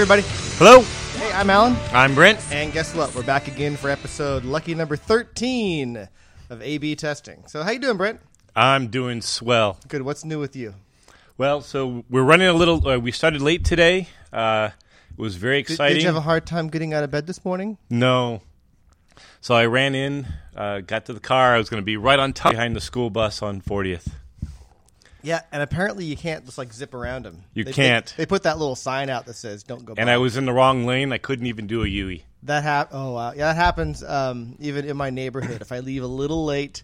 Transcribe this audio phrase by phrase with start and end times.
[0.00, 0.22] Everybody.
[0.56, 0.80] Hello,
[1.20, 1.76] Hey, I'm Alan.
[1.92, 2.40] I'm Brent.
[2.50, 3.14] And guess what?
[3.14, 6.08] We're back again for episode lucky number 13
[6.48, 7.44] of A-B testing.
[7.46, 8.18] So how you doing, Brent?
[8.56, 9.78] I'm doing swell.
[9.88, 10.00] Good.
[10.00, 10.72] What's new with you?
[11.36, 12.88] Well, so we're running a little.
[12.88, 14.08] Uh, we started late today.
[14.32, 14.70] Uh,
[15.10, 15.96] it was very Did, exciting.
[15.96, 17.76] did you have a hard time getting out of bed this morning?
[17.90, 18.40] no.
[19.42, 21.54] So I ran in, uh, got to the car.
[21.54, 24.08] I was going to be right on top behind the school bus on 40th.
[25.22, 27.44] Yeah, and apparently you can't just like zip around them.
[27.54, 28.06] You They- can't.
[28.16, 30.14] They, they put that little sign out that says "Don't go." And by.
[30.14, 31.12] I was in the wrong lane.
[31.12, 32.24] I couldn't even do a Yui.
[32.44, 34.02] that hap- Oh wow, yeah, that happens.
[34.02, 36.82] Um, even in my neighborhood, if I leave a little late,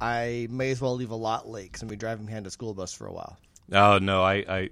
[0.00, 2.72] I may as well leave a lot late because I'm be driving behind a school
[2.74, 3.36] bus for a while.
[3.72, 4.34] Oh no, I.
[4.48, 4.70] I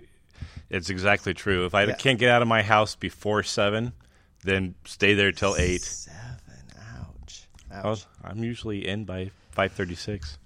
[0.70, 1.66] it's exactly true.
[1.66, 1.94] If I Yeah.
[1.96, 3.92] can't get out of my house before seven,
[4.42, 5.82] then stay there till eight.
[5.82, 6.18] Seven.
[7.04, 7.46] Ouch.
[7.70, 7.94] I.
[8.24, 10.38] I'm usually in by 5:36.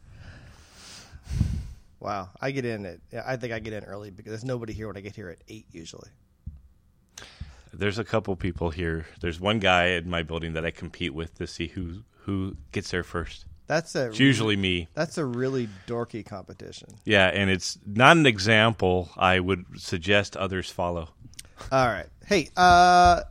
[2.07, 2.31] Wow.
[2.41, 3.01] I get in at.
[3.27, 5.39] I think I get in early because there's nobody here when I get here at
[5.49, 6.09] eight usually.
[7.75, 9.07] There's a couple people here.
[9.21, 12.93] There's one guy in my building that I compete with to see who who gets
[12.93, 13.47] there first.
[13.67, 14.07] That's a.
[14.07, 14.87] It's usually me.
[14.95, 16.91] That's a really dorky competition.
[17.05, 21.09] Yeah, and it's not an example I would suggest others follow.
[21.73, 22.07] All right.
[22.25, 23.23] Hey, uh,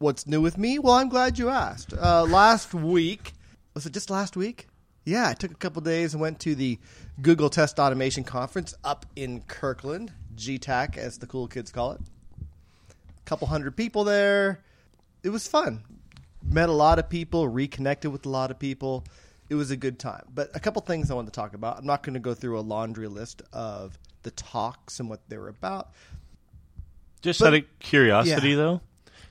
[0.00, 0.78] what's new with me?
[0.78, 1.94] Well, I'm glad you asked.
[1.94, 3.32] Uh, last week,
[3.72, 4.66] was it just last week?
[5.06, 6.78] Yeah, I took a couple days and went to the
[7.20, 12.00] Google Test Automation Conference up in Kirkland, GTAC, as the cool kids call it.
[12.40, 14.60] A couple hundred people there.
[15.22, 15.82] It was fun.
[16.42, 19.04] Met a lot of people, reconnected with a lot of people.
[19.48, 20.24] It was a good time.
[20.32, 21.78] But a couple things I want to talk about.
[21.78, 25.38] I'm not going to go through a laundry list of the talks and what they
[25.38, 25.90] were about.
[27.22, 28.56] Just But- out of curiosity, yeah.
[28.56, 28.80] though,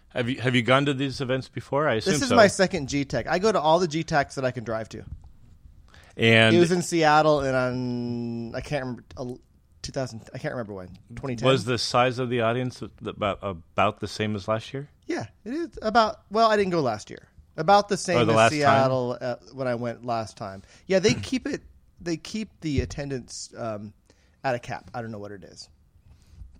[0.09, 1.87] have you have you gone to these events before?
[1.87, 2.35] I assume This is so.
[2.35, 3.27] my second GTAC.
[3.27, 5.03] I go to all the GTACs that I can drive to.
[6.17, 9.35] And it was in Seattle, and on I can't remember uh,
[9.81, 10.29] 2000.
[10.33, 14.35] I can't remember when 2010 was the size of the audience about about the same
[14.35, 14.89] as last year?
[15.05, 16.21] Yeah, it is about.
[16.31, 17.27] Well, I didn't go last year.
[17.57, 18.51] About the same the as?
[18.51, 20.63] Seattle uh, when I went last time.
[20.87, 21.61] Yeah, they keep it.
[22.01, 23.93] They keep the attendance um,
[24.43, 24.91] at a cap.
[24.93, 25.69] I don't know what it is.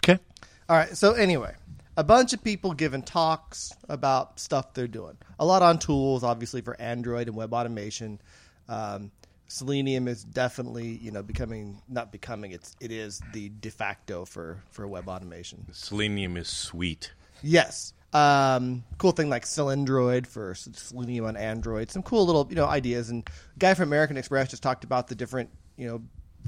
[0.04, 0.22] Okay.
[0.70, 0.96] All right.
[0.96, 1.54] So anyway,
[1.98, 5.18] a bunch of people giving talks about stuff they're doing.
[5.40, 8.22] A lot on tools, obviously for Android and web automation.
[8.70, 9.12] Um,
[9.48, 14.64] Selenium is definitely you know becoming not becoming it's it is the de facto for
[14.72, 15.66] for web automation.
[15.72, 17.14] Selenium is sweet.
[17.44, 17.94] Yes.
[18.14, 21.92] Um, cool thing like Selendroid for Selenium on Android.
[21.92, 23.10] Some cool little you know ideas.
[23.10, 26.02] And a guy from American Express just talked about the different you know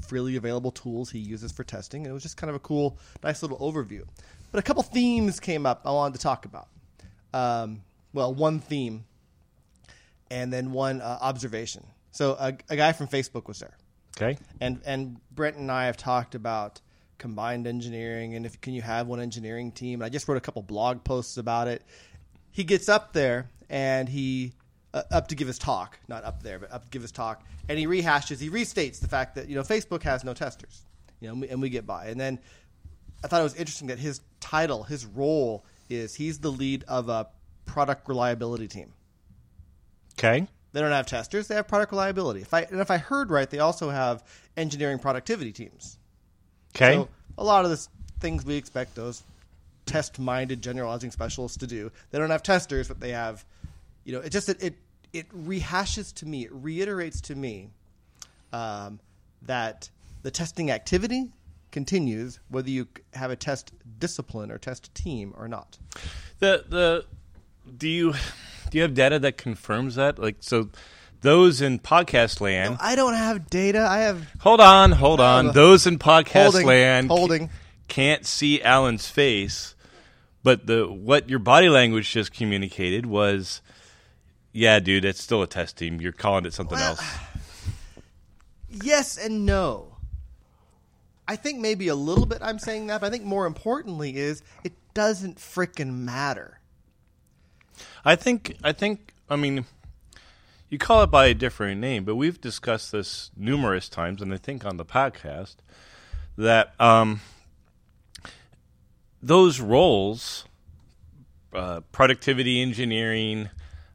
[0.06, 2.02] freely available tools he uses for testing.
[2.02, 4.06] And it was just kind of a cool, nice little overview.
[4.50, 6.68] But a couple themes came up I wanted to talk about.
[7.34, 7.82] Um,
[8.12, 9.04] well, one theme,
[10.30, 11.86] and then one uh, observation.
[12.10, 13.76] So a, a guy from Facebook was there
[14.16, 14.38] Okay.
[14.60, 16.80] and and Brent and I have talked about
[17.18, 20.00] combined engineering and if can you have one engineering team.
[20.00, 21.82] And I just wrote a couple blog posts about it.
[22.50, 24.52] He gets up there and he
[24.94, 27.44] uh, up to give his talk, not up there, but up to give his talk,
[27.68, 30.82] and he rehashes, he restates the fact that you know Facebook has no testers,
[31.20, 32.06] you know, and we, and we get by.
[32.06, 32.38] And then
[33.22, 37.08] I thought it was interesting that his title, his role is he's the lead of
[37.10, 37.28] a
[37.66, 38.92] product reliability team.
[40.18, 40.46] Okay.
[40.72, 42.42] They don't have testers; they have product reliability.
[42.42, 44.22] If I and if I heard right, they also have
[44.56, 45.98] engineering productivity teams.
[46.76, 46.94] Okay.
[46.94, 47.86] So a lot of the
[48.20, 49.22] things we expect those
[49.86, 53.44] test-minded generalizing specialists to do, they don't have testers, but they have,
[54.04, 54.74] you know, it just it it,
[55.12, 57.70] it rehashes to me, it reiterates to me
[58.52, 59.00] um,
[59.42, 59.88] that
[60.22, 61.30] the testing activity
[61.70, 65.78] continues whether you have a test discipline or test team or not.
[66.38, 67.04] The the
[67.76, 68.14] do you
[68.70, 70.18] do you have data that confirms that?
[70.18, 70.68] Like so,
[71.20, 72.78] those in podcast land.
[72.80, 73.80] I don't have data.
[73.88, 75.52] I have Hold on, hold on.
[75.52, 77.50] Those in podcast holding, land holding.
[77.88, 79.74] can't see Alan's face,
[80.42, 83.60] but the what your body language just communicated was,
[84.52, 86.00] yeah, dude, it's still a test team.
[86.00, 87.02] You're calling it something Well, else.
[88.70, 89.96] Yes and no.
[91.26, 94.42] I think maybe a little bit I'm saying that, but I think more importantly is
[94.64, 96.57] it doesn't frickin' matter.
[98.08, 99.66] I think I think I mean
[100.70, 104.38] you call it by a different name, but we've discussed this numerous times, and I
[104.38, 105.56] think on the podcast
[106.38, 107.20] that um,
[109.22, 110.46] those roles,
[111.52, 113.50] uh, productivity engineering,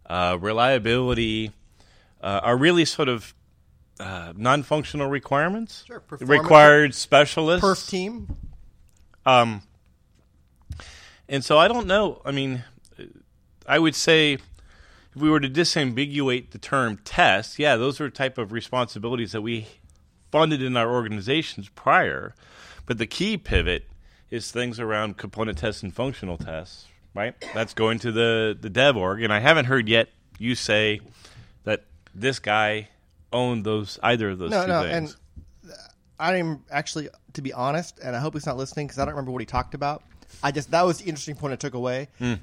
[0.05, 1.51] uh, reliability,
[2.21, 3.33] uh, are really sort of
[3.99, 5.85] uh, non-functional requirements.
[5.87, 7.65] Sure, required specialists.
[7.65, 8.35] Perf team.
[9.25, 9.63] Um,
[11.27, 12.21] and so I don't know.
[12.23, 12.63] I mean,
[13.67, 14.41] I would say if
[15.15, 19.67] we were to disambiguate the term test, yeah, those are type of responsibilities that we
[20.31, 22.33] funded in our organizations prior.
[22.85, 23.87] But the key pivot
[24.31, 27.33] is things around component tests and functional tests, right?
[27.53, 30.09] That's going to the the dev org, and I haven't heard yet
[30.39, 30.99] you say
[31.63, 31.83] that
[32.15, 32.89] this guy
[33.31, 35.15] owned those either of those No, two no, things.
[35.63, 35.71] and
[36.19, 39.13] I am actually, to be honest, and I hope he's not listening because I don't
[39.13, 40.03] remember what he talked about.
[40.41, 42.09] I just that was the interesting point I took away.
[42.17, 42.33] Hmm.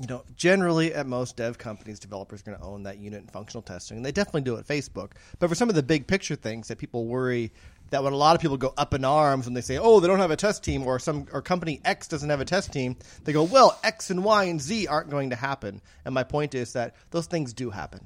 [0.00, 3.30] You know, generally at most dev companies, developers are going to own that unit and
[3.30, 5.12] functional testing, and they definitely do it at Facebook.
[5.38, 7.50] But for some of the big picture things that people worry
[7.90, 10.06] that when a lot of people go up in arms when they say, "Oh, they
[10.08, 12.96] don't have a test team," or some or company X doesn't have a test team,
[13.24, 16.54] they go, "Well, X and Y and Z aren't going to happen." And my point
[16.54, 18.00] is that those things do happen.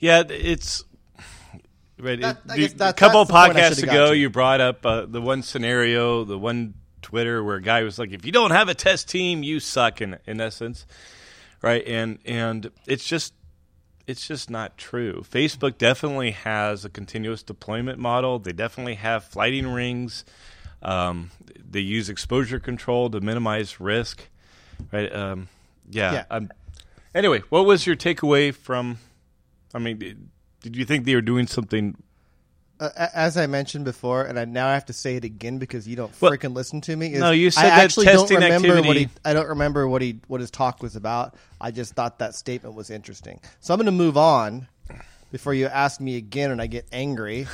[0.00, 0.82] Yeah, it's
[2.00, 2.20] right.
[2.20, 4.30] That- it- I the- guess that- a couple that's the point I podcasts ago, you
[4.30, 8.24] brought up uh, the one scenario, the one Twitter where a guy was like, "If
[8.24, 10.86] you don't have a test team, you suck." In in essence,
[11.62, 11.86] right?
[11.86, 13.34] And and it's just
[14.06, 15.24] it's just not true.
[15.30, 18.38] Facebook definitely has a continuous deployment model.
[18.38, 20.24] They definitely have flighting rings.
[20.82, 21.30] Um,
[21.70, 24.28] they use exposure control to minimize risk.
[24.92, 25.14] Right?
[25.14, 25.48] Um,
[25.88, 26.12] yeah.
[26.12, 26.24] Yeah.
[26.30, 26.50] Um,
[27.14, 28.98] anyway, what was your takeaway from?
[29.74, 30.28] I mean, did,
[30.62, 31.96] did you think they were doing something?
[32.80, 35.86] Uh, as I mentioned before, and I now I have to say it again because
[35.86, 37.12] you don't Well, freaking listen to me.
[37.12, 39.08] Is no, you said I that actually testing don't remember what he.
[39.22, 41.34] I don't remember what he what his talk was about.
[41.60, 43.38] I just thought that statement was interesting.
[43.60, 44.66] So I'm going to move on
[45.30, 47.46] before you ask me again and I get angry,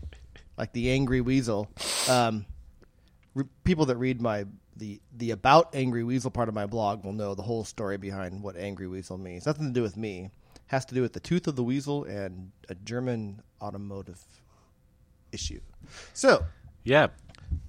[0.58, 1.68] like the angry weasel.
[2.10, 2.44] Um,
[3.34, 4.44] re- people that read my
[4.76, 8.42] the the about angry weasel part of my blog will know the whole story behind
[8.42, 9.46] what angry weasel means.
[9.46, 10.30] Nothing to do with me.
[10.66, 14.20] Has to do with the tooth of the weasel and a German automotive
[15.34, 15.60] issue.
[16.14, 16.44] So
[16.84, 17.08] Yeah.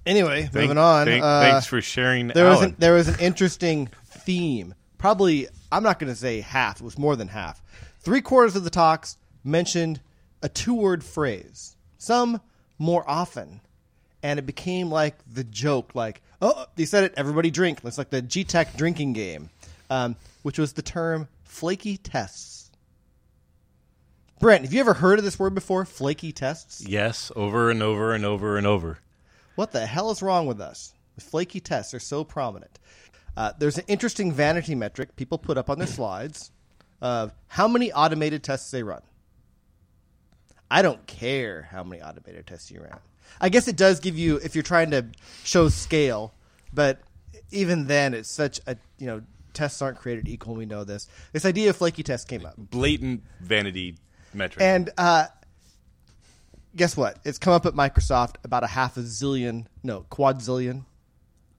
[0.06, 1.06] anyway, Thank- moving on.
[1.06, 2.28] thank- uh, thanks for sharing.
[2.28, 4.74] there was an, there was an interesting theme.
[4.98, 6.80] Probably I'm not going to say half.
[6.80, 7.60] It was more than half.
[8.00, 10.00] Three quarters of the talks mentioned
[10.42, 11.76] a two word phrase.
[11.98, 12.40] Some
[12.78, 13.60] more often,
[14.22, 15.94] and it became like the joke.
[15.94, 17.14] Like, oh, they said it.
[17.16, 17.80] Everybody drink.
[17.84, 19.50] It's like the GTAC drinking game,
[19.90, 22.65] um, which was the term flaky tests.
[24.38, 25.84] Brent, have you ever heard of this word before?
[25.86, 26.84] Flaky tests.
[26.86, 28.98] yes, over and over and over and over.
[29.54, 30.92] What the hell is wrong with us?
[31.14, 32.78] The flaky tests are so prominent.
[33.34, 36.50] Uh, there's an interesting vanity metric people put up on their slides
[37.00, 39.00] of how many automated tests they run.
[40.70, 42.98] I don't care how many automated tests you ran.
[43.40, 45.06] I guess it does give you if you're trying to
[45.44, 46.34] show scale,
[46.74, 47.00] but
[47.50, 49.22] even then, it's such a you know
[49.54, 50.54] tests aren't created equal.
[50.54, 51.08] We know this.
[51.32, 52.54] This idea of flaky tests came up.
[52.58, 53.96] Blatant vanity
[54.36, 54.62] metric.
[54.62, 55.26] And uh,
[56.74, 57.18] guess what?
[57.24, 60.84] It's come up at Microsoft about a half a zillion, no, quadzillion,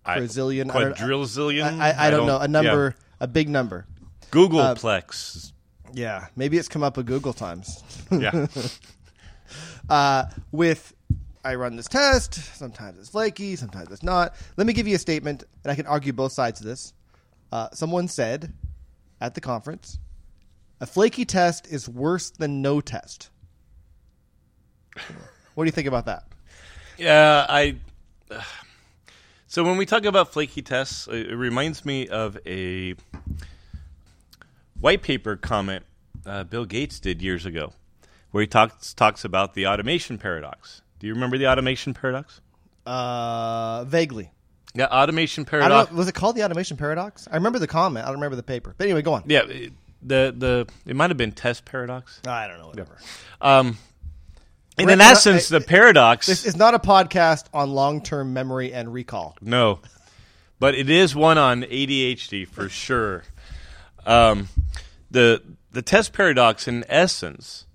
[0.06, 0.74] a zillion.
[0.74, 1.82] I don't- quadrillion.
[1.82, 2.38] I, I, I don't know.
[2.38, 2.48] A yeah.
[2.48, 3.86] number, a big number.
[4.32, 5.54] Googleplex.
[5.94, 7.84] Yeah, maybe it's come up a Google times.
[8.12, 8.48] yeah.
[9.90, 10.94] uh, with
[11.44, 12.34] I run this test.
[12.58, 14.36] Sometimes it's flaky, sometimes it's not.
[14.58, 16.94] Let me give you a statement, and I can argue both sides of this.
[17.52, 18.54] Uh, someone said
[19.22, 19.98] at the conference,
[20.80, 23.30] a flaky test is worse than no test.
[25.56, 26.24] What do you think about that?
[26.98, 27.76] Yeah, I.
[29.48, 32.96] So when we talk about flaky tests, it reminds me of a
[34.80, 35.86] white paper comment
[36.26, 37.74] uh, Bill Gates did years ago,
[38.32, 40.82] where he talks talks about the automation paradox.
[41.00, 42.42] Do you remember the automation paradox?
[42.86, 44.32] Uh, vaguely.
[44.74, 45.92] Yeah, automation paradox.
[45.92, 45.98] know.
[45.98, 47.28] Was it called the automation paradox?
[47.32, 48.06] I remember the comment.
[48.06, 48.76] I don't remember the paper.
[48.78, 49.24] But anyway, go on.
[49.28, 52.22] Yeah, it- the the it might have been test paradox.
[52.28, 52.68] I don't know.
[52.68, 52.98] Whatever.
[53.42, 53.78] Um,
[54.78, 56.28] and in no, essence, the paradox.
[56.28, 59.36] This is not a podcast on long-term memory and recall.
[59.42, 59.80] No,
[60.60, 63.24] but it is one on ADHD for sure.
[64.06, 64.50] Um,
[65.10, 67.66] the the test paradox, in essence,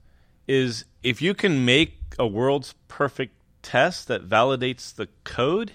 [0.46, 5.72] is if you can make a world's perfect test that validates the code,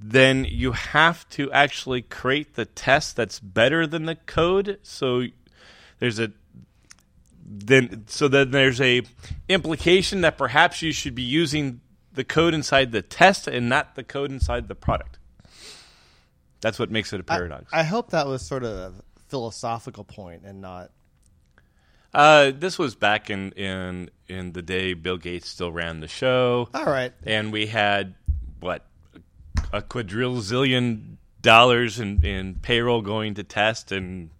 [0.00, 4.78] then you have to actually create the test that's better than the code.
[4.82, 5.24] So
[5.98, 6.32] there's a
[7.44, 9.02] then so then there's a
[9.48, 11.80] implication that perhaps you should be using
[12.12, 15.18] the code inside the test and not the code inside the product.
[16.60, 17.66] That's what makes it a paradox.
[17.72, 18.92] I hope that was sort of a
[19.28, 20.90] philosophical point and not.
[22.12, 26.68] uh, this was back in, in in the day Bill Gates still ran the show,
[26.74, 27.12] All right.
[27.24, 28.14] and we had
[28.60, 28.84] what
[29.72, 34.30] a quadrillion dollars in, in payroll going to test and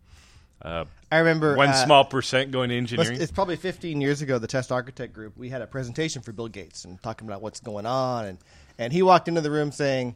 [0.62, 3.20] uh, I remember one uh, small percent going to engineering.
[3.20, 4.38] It's probably 15 years ago.
[4.38, 7.60] The test architect group we had a presentation for Bill Gates and talking about what's
[7.60, 8.38] going on, and
[8.78, 10.14] and he walked into the room saying,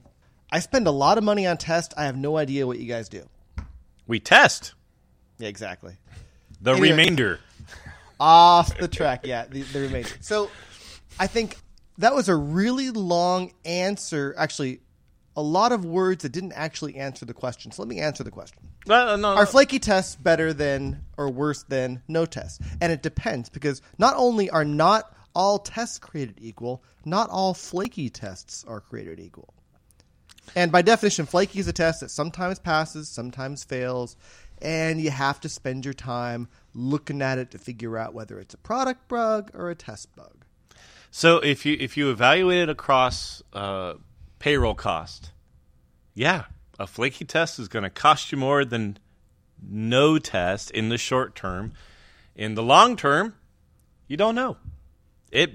[0.52, 1.94] "I spend a lot of money on test.
[1.96, 3.26] I have no idea what you guys do."
[4.06, 4.74] we test
[5.38, 5.96] Yeah, exactly.
[6.60, 6.90] the Anyway.
[6.90, 7.40] remainder.
[8.20, 9.26] off the track.
[9.26, 10.10] Yeah, the, the remainder.
[10.20, 10.50] So
[11.18, 11.56] I think
[11.98, 14.34] that was a really long answer.
[14.36, 14.80] Actually,
[15.36, 17.72] a lot of words that didn't actually answer the question.
[17.72, 18.58] So let me answer the question.
[18.86, 22.60] Well, no, Are flaky tests better than or worse than no tests?
[22.80, 28.08] And it depends because not only are not all tests created equal, not all flaky
[28.08, 29.52] tests are created equal.
[30.54, 34.16] And by definition, flaky is a test that sometimes passes, sometimes fails,
[34.62, 38.54] and you have to spend your time looking at it to figure out whether it's
[38.54, 40.44] a product bug or a test bug.
[41.10, 43.94] So if you if you evaluate it across uh,
[44.44, 45.30] payroll cost,
[46.12, 46.44] yeah,
[46.78, 48.98] a flaky test is going to cost you more than
[49.66, 51.72] no test in the short term.
[52.36, 53.36] In the long term,
[54.06, 54.58] you don't know.
[55.32, 55.52] It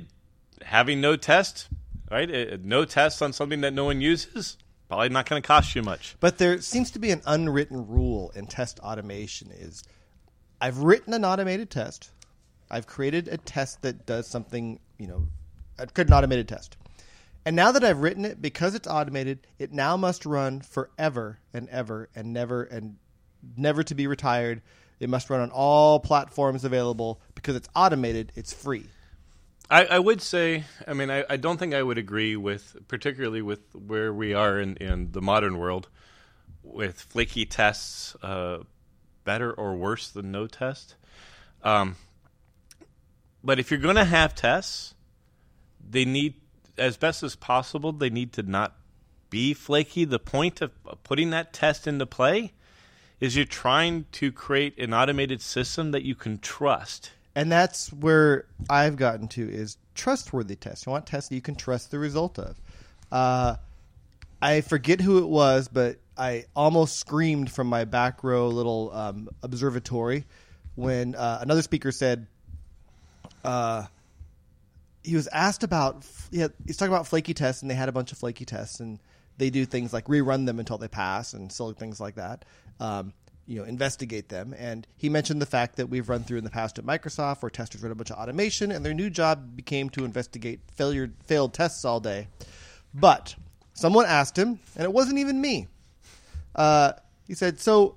[0.63, 1.69] having no test,
[2.10, 2.27] right?
[2.31, 5.84] It, no test on something that no one uses, probably not going to cost you
[5.84, 6.15] much.
[6.19, 9.84] But there seems to be an unwritten rule in test automation is
[10.60, 12.10] I've written an automated test.
[12.72, 15.27] I've created a test that does something, you know,
[15.77, 16.75] I've created an automated test.
[17.50, 21.68] And now that I've written it, because it's automated, it now must run forever and
[21.70, 22.98] ever and never and
[23.58, 24.62] never to be retired.
[25.00, 28.86] It must run on all platforms available because it's automated, it's free.
[29.68, 33.41] I, I would say, I mean, I, I don't think I would agree with, particularly
[33.41, 35.89] with where we are in, in the modern world,
[36.62, 38.60] with flaky tests uh,
[39.24, 40.94] better or worse than no test.
[41.63, 41.96] Um,
[43.44, 44.94] but if you're going to have tests,
[45.84, 46.36] they need,
[46.79, 48.75] as best as possible, they need to not
[49.29, 50.05] be flaky.
[50.05, 50.71] The point of
[51.03, 52.53] putting that test into play
[53.19, 57.12] is you're trying to create an automated system that you can trust.
[57.36, 60.86] And that's where I've gotten to is trustworthy tests.
[60.86, 62.59] You want tests that you can trust the result of.
[63.12, 63.55] Uh,
[64.41, 69.29] I forget who it was, but I almost screamed from my back row little um,
[69.43, 70.25] observatory
[70.75, 72.27] when uh, another speaker said
[73.43, 73.86] uh,
[75.10, 78.12] he was asked about yeah, he's talking about flaky tests and they had a bunch
[78.12, 79.00] of flaky tests and
[79.38, 82.46] they do things like rerun them until they pass and silly things like that.
[82.80, 83.13] Um,
[83.48, 84.54] you know, investigate them.
[84.56, 87.50] And he mentioned the fact that we've run through in the past at Microsoft where
[87.50, 91.54] testers run a bunch of automation and their new job became to investigate failure failed
[91.54, 92.28] tests all day.
[92.94, 93.36] But
[93.74, 95.68] someone asked him, and it wasn't even me.
[96.56, 96.94] Uh,
[97.28, 97.96] he said, "So,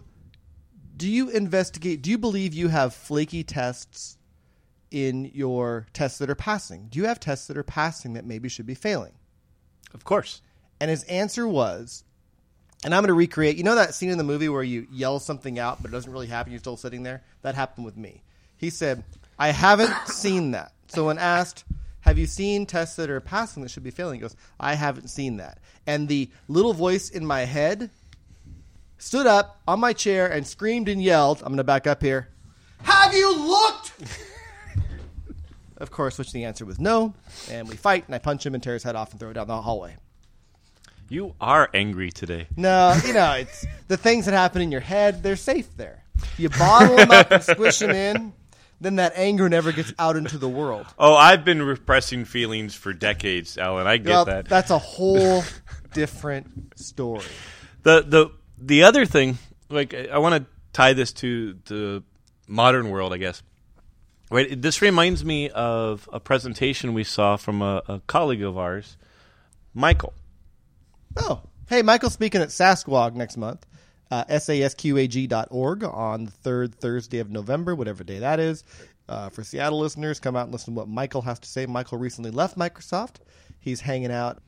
[0.96, 2.02] do you investigate?
[2.02, 4.16] Do you believe you have flaky tests
[4.92, 6.88] in your tests that are passing?
[6.90, 9.14] Do you have tests that are passing that maybe should be failing?"
[9.94, 10.42] Of course.
[10.80, 12.04] And his answer was,
[12.84, 13.56] and I'm going to recreate.
[13.56, 16.12] You know that scene in the movie where you yell something out, but it doesn't
[16.12, 16.52] really happen.
[16.52, 17.22] You're still sitting there.
[17.42, 18.22] That happened with me.
[18.56, 19.04] He said,
[19.38, 21.64] "I haven't seen that." So when asked,
[22.00, 25.08] "Have you seen tests that are passing that should be failing?" He goes, "I haven't
[25.08, 27.90] seen that." And the little voice in my head
[28.98, 31.38] stood up on my chair and screamed and yelled.
[31.38, 32.28] I'm going to back up here.
[32.82, 33.92] Have you looked?
[35.82, 37.12] Of course, which the answer was no.
[37.50, 39.34] And we fight, and I punch him and tear his head off and throw it
[39.34, 39.96] down the hallway.
[41.08, 42.46] You are angry today.
[42.56, 46.04] No, you know, it's the things that happen in your head, they're safe there.
[46.38, 48.32] You bottle them up and squish them in,
[48.80, 50.86] then that anger never gets out into the world.
[50.98, 53.86] Oh, I've been repressing feelings for decades, Alan.
[53.86, 54.48] I get Well, that.
[54.48, 55.42] That's a whole
[55.92, 57.24] different story.
[57.82, 59.36] the the the other thing,
[59.68, 62.02] like I want to tie this to the
[62.46, 63.42] modern world, I guess.
[64.32, 68.96] Right, this reminds me of a presentation we saw from a, a colleague of ours,
[69.74, 70.14] Michael.
[71.18, 73.66] Oh, hey, Michael's speaking at SASQAG next month.
[74.10, 78.64] Uh, sasqag.org on the third Thursday of November, whatever day that is.
[79.06, 81.66] Uh, for Seattle listeners, come out and listen to what Michael has to say.
[81.66, 83.16] Michael recently left Microsoft.
[83.60, 84.42] He's hanging out,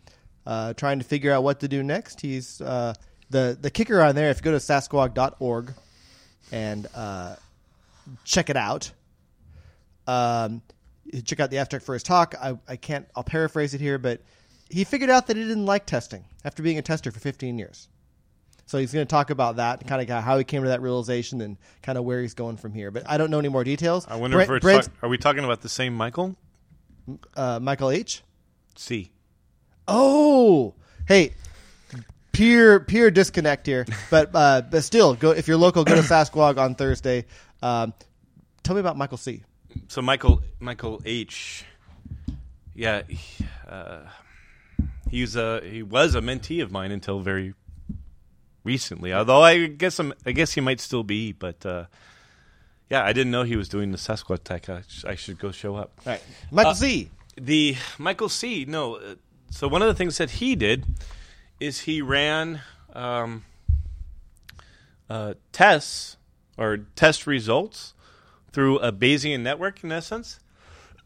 [0.46, 2.22] uh, trying to figure out what to do next.
[2.22, 2.94] He's uh,
[3.28, 4.30] the the kicker on there.
[4.30, 5.74] If you go to sasqag.org
[6.52, 7.36] and uh,
[8.24, 8.90] check it out,
[10.06, 10.62] um,
[11.25, 12.34] check out the abstract for his talk.
[12.40, 13.06] I, I can't.
[13.14, 14.23] I'll paraphrase it here, but
[14.70, 17.88] he figured out that he didn't like testing after being a tester for 15 years.
[18.66, 21.42] So he's going to talk about that, kind of how he came to that realization,
[21.42, 22.90] and kind of where he's going from here.
[22.90, 24.06] But I don't know any more details.
[24.08, 26.37] I wonder Brent- if we're Brent- talk- are we talking about the same Michael?
[27.37, 28.23] uh, Michael H.
[28.76, 29.12] C.
[29.87, 30.75] Oh,
[31.06, 31.34] hey,
[32.32, 36.56] peer peer disconnect here, but uh, but still, go if you're local, go to SASQAG
[36.58, 37.26] on Thursday.
[37.62, 37.92] Um,
[38.62, 39.42] tell me about Michael C.
[39.88, 41.64] So Michael Michael H.
[42.75, 44.00] Yeah, he, uh,
[45.11, 47.54] he was a he was a mentee of mine until very
[48.64, 49.12] recently.
[49.12, 51.85] Although I guess I'm, I guess he might still be, but uh,
[52.90, 54.69] yeah, I didn't know he was doing the Sasquatch tech.
[54.69, 55.93] I, sh- I should go show up.
[56.07, 57.11] All right, Michael Uh, C.
[57.37, 58.64] The Michael C.
[58.66, 59.14] No, uh,
[59.50, 60.85] so one of the things that he did
[61.61, 62.61] is he ran
[62.93, 63.45] um,
[65.09, 66.16] uh, tests
[66.59, 67.93] or test results
[68.54, 70.38] through a Bayesian network, in essence.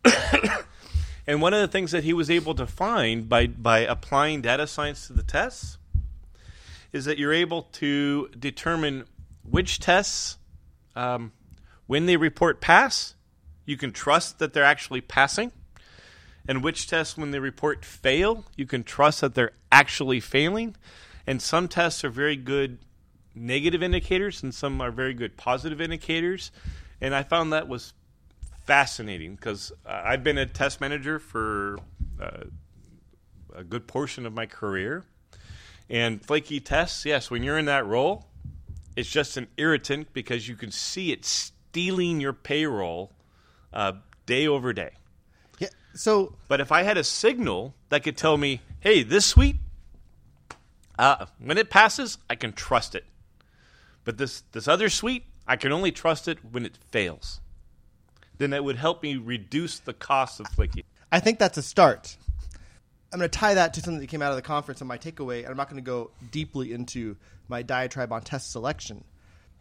[1.26, 4.66] and one of the things that he was able to find by by applying data
[4.66, 5.78] science to the tests
[6.92, 9.04] is that you're able to determine
[9.42, 10.36] which tests,
[10.94, 11.32] um,
[11.86, 13.14] when they report pass,
[13.64, 15.50] you can trust that they're actually passing,
[16.46, 20.76] and which tests, when they report fail, you can trust that they're actually failing.
[21.26, 22.78] And some tests are very good
[23.34, 26.50] negative indicators, and some are very good positive indicators.
[27.00, 27.92] And I found that was
[28.64, 31.78] fascinating because uh, I've been a test manager for
[32.20, 32.44] uh,
[33.54, 35.04] a good portion of my career.
[35.88, 38.26] And flaky tests, yes, when you're in that role,
[38.94, 43.12] it's just an irritant because you can see it stealing your payroll
[43.72, 43.92] uh,
[44.26, 44.90] day over day.
[45.58, 45.68] Yeah.
[45.94, 49.56] So, But if I had a signal that could tell me, hey, this suite,
[50.98, 53.04] uh, when it passes, I can trust it.
[54.04, 57.40] But this, this other suite, I can only trust it when it fails.
[58.36, 60.84] Then that would help me reduce the cost of flaky.
[61.10, 62.16] I think that's a start.
[63.12, 64.98] I'm going to tie that to something that came out of the conference and my
[64.98, 67.16] takeaway, and I'm not going to go deeply into
[67.48, 69.02] my diatribe on test selection.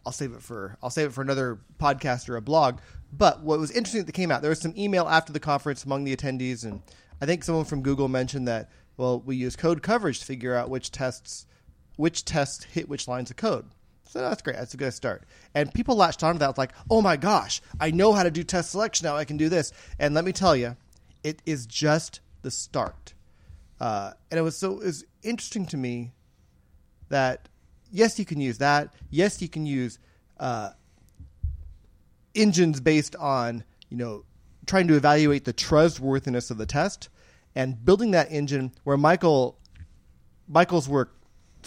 [0.04, 2.80] I'll save it for I'll save it for another podcast or a blog.
[3.10, 6.04] But what was interesting that came out, there was some email after the conference among
[6.04, 6.82] the attendees, and
[7.20, 10.68] I think someone from Google mentioned that well, we use code coverage to figure out
[10.68, 11.46] which tests
[11.96, 13.64] which tests hit which lines of code.
[14.08, 14.56] So that's great.
[14.56, 15.24] That's a good start.
[15.54, 16.56] And people latched onto that.
[16.56, 19.16] Like, oh my gosh, I know how to do test selection now.
[19.16, 19.72] I can do this.
[19.98, 20.76] And let me tell you,
[21.22, 23.12] it is just the start.
[23.80, 26.12] Uh, and it was so it was interesting to me
[27.10, 27.48] that
[27.92, 28.94] yes, you can use that.
[29.10, 29.98] Yes, you can use
[30.40, 30.70] uh,
[32.34, 34.24] engines based on you know
[34.66, 37.08] trying to evaluate the trustworthiness of the test
[37.54, 39.58] and building that engine where Michael
[40.48, 41.17] Michael's work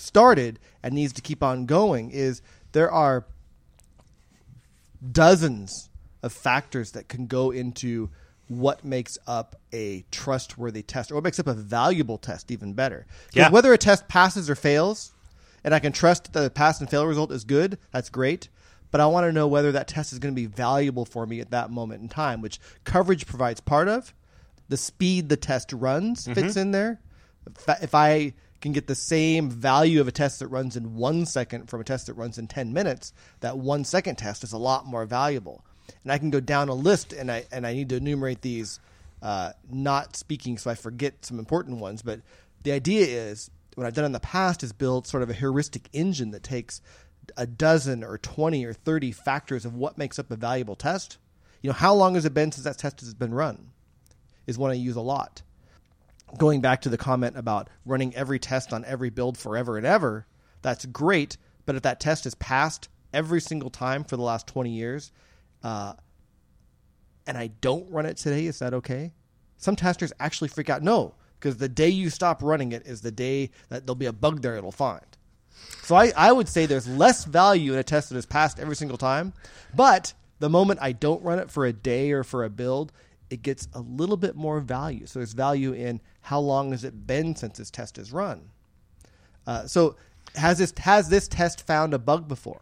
[0.02, 2.42] started and needs to keep on going is
[2.72, 3.26] there are
[5.12, 5.90] dozens
[6.24, 8.10] of factors that can go into
[8.48, 13.06] what makes up a trustworthy test or what makes up a valuable test even better.
[13.34, 13.50] Yeah.
[13.50, 15.14] Whether a test passes or fails,
[15.64, 18.50] and I can trust that the pass and fail result is good, that's great.
[18.92, 21.40] But I want to know whether that test is going to be valuable for me
[21.40, 24.14] at that moment in time, which coverage provides part of.
[24.68, 26.34] The speed the test runs mm-hmm.
[26.34, 27.00] fits in there.
[27.82, 31.70] If I can get the same value of a test that runs in one second
[31.70, 34.86] from a test that runs in 10 minutes, that one second test is a lot
[34.86, 35.66] more valuable.
[36.04, 38.80] And I can go down a list and I, and I need to enumerate these,
[39.22, 42.02] uh, not speaking so I forget some important ones.
[42.02, 42.22] But
[42.64, 45.90] the idea is what I've done in the past is build sort of a heuristic
[45.92, 46.82] engine that takes
[47.36, 51.18] a dozen or 20 or 30 factors of what makes up a valuable test.
[51.62, 53.72] You know, how long has it been since that test has been run?
[54.48, 55.42] Is one I use a lot
[56.38, 60.26] going back to the comment about running every test on every build forever and ever,
[60.62, 61.38] that's great.
[61.66, 65.12] But if that test is passed every single time for the last 20 years,
[65.64, 65.94] uh,
[67.28, 69.14] and I don't run it today, is that okay?
[69.58, 70.82] Some testers actually freak out.
[70.82, 74.14] No, because the day you stop running it is the day that there'll be a
[74.14, 75.06] bug there it'll find.
[75.84, 78.76] So I, I would say there's less value in a test that is passed every
[78.76, 79.34] single time.
[79.76, 82.92] But the moment I don't run it for a day or for a build,
[83.30, 85.06] it gets a little bit more value.
[85.06, 88.50] So there's value in how long has it been since this test is run.
[89.46, 89.96] Uh, so
[90.36, 92.62] has this has this test found a bug before?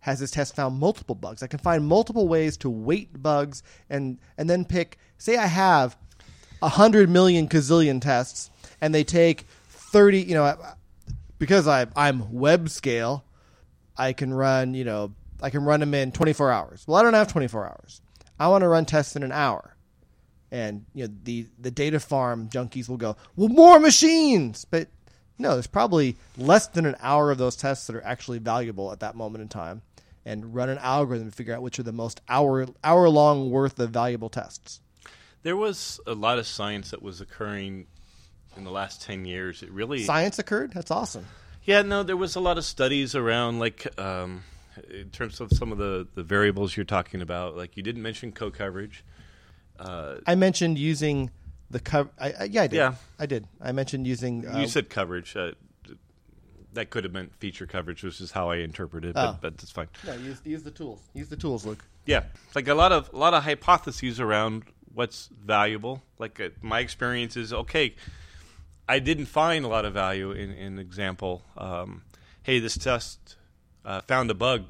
[0.00, 1.42] Has this test found multiple bugs?
[1.42, 4.98] I can find multiple ways to weight bugs and and then pick.
[5.18, 5.96] Say I have
[6.62, 10.20] a hundred million gazillion tests, and they take thirty.
[10.20, 10.56] You know,
[11.38, 13.24] because I I'm web scale,
[13.96, 14.74] I can run.
[14.74, 16.84] You know, I can run them in 24 hours.
[16.86, 18.00] Well, I don't have 24 hours.
[18.38, 19.75] I want to run tests in an hour.
[20.50, 24.88] And you know the the data farm junkies will go, well, more machines, but
[25.38, 29.00] no, there's probably less than an hour of those tests that are actually valuable at
[29.00, 29.82] that moment in time,
[30.24, 33.78] and run an algorithm to figure out which are the most hour hour long worth
[33.80, 34.80] of valuable tests.
[35.42, 37.86] There was a lot of science that was occurring
[38.56, 39.62] in the last 10 years.
[39.62, 40.02] It really.
[40.02, 40.72] Science occurred.
[40.72, 41.26] That's awesome.
[41.64, 44.44] Yeah, no, there was a lot of studies around, like, um,
[44.90, 47.56] in terms of some of the, the variables you're talking about.
[47.56, 49.04] Like, you didn't mention co coverage.
[49.78, 51.30] Uh, I mentioned using
[51.70, 52.10] the cover.
[52.20, 52.72] Yeah, I did.
[52.76, 52.94] Yeah.
[53.18, 53.46] I did.
[53.60, 54.46] I mentioned using.
[54.46, 55.36] Uh, you said coverage.
[55.36, 55.52] Uh,
[56.74, 59.32] that could have meant feature coverage, which is how I interpreted it, Oh.
[59.32, 59.88] but, but that's fine.
[60.06, 61.00] no, use use the tools.
[61.14, 61.82] Use the tools, Luke.
[62.04, 66.02] Yeah, like a lot of a lot of hypotheses around what's valuable.
[66.18, 67.94] Like uh, my experience is okay.
[68.88, 71.42] I didn't find a lot of value in in example.
[71.56, 72.02] Um,
[72.42, 73.36] hey, this test
[73.84, 74.66] uh, found a bug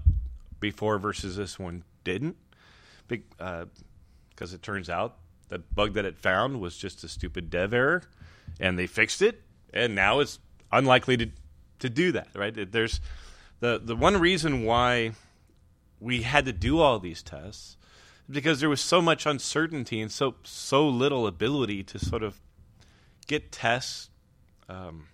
[0.60, 2.36] before versus this one didn't,
[4.36, 5.16] because it turns out
[5.48, 8.02] the bug that it found was just a stupid dev error,
[8.60, 10.38] and they fixed it, and now it's
[10.70, 11.30] unlikely to
[11.78, 12.28] to do that.
[12.34, 12.70] Right?
[12.70, 13.00] There's
[13.60, 15.12] the the one reason why
[15.98, 17.76] we had to do all these tests
[18.28, 22.40] because there was so much uncertainty and so so little ability to sort of
[23.26, 24.10] get tests
[24.68, 25.06] um,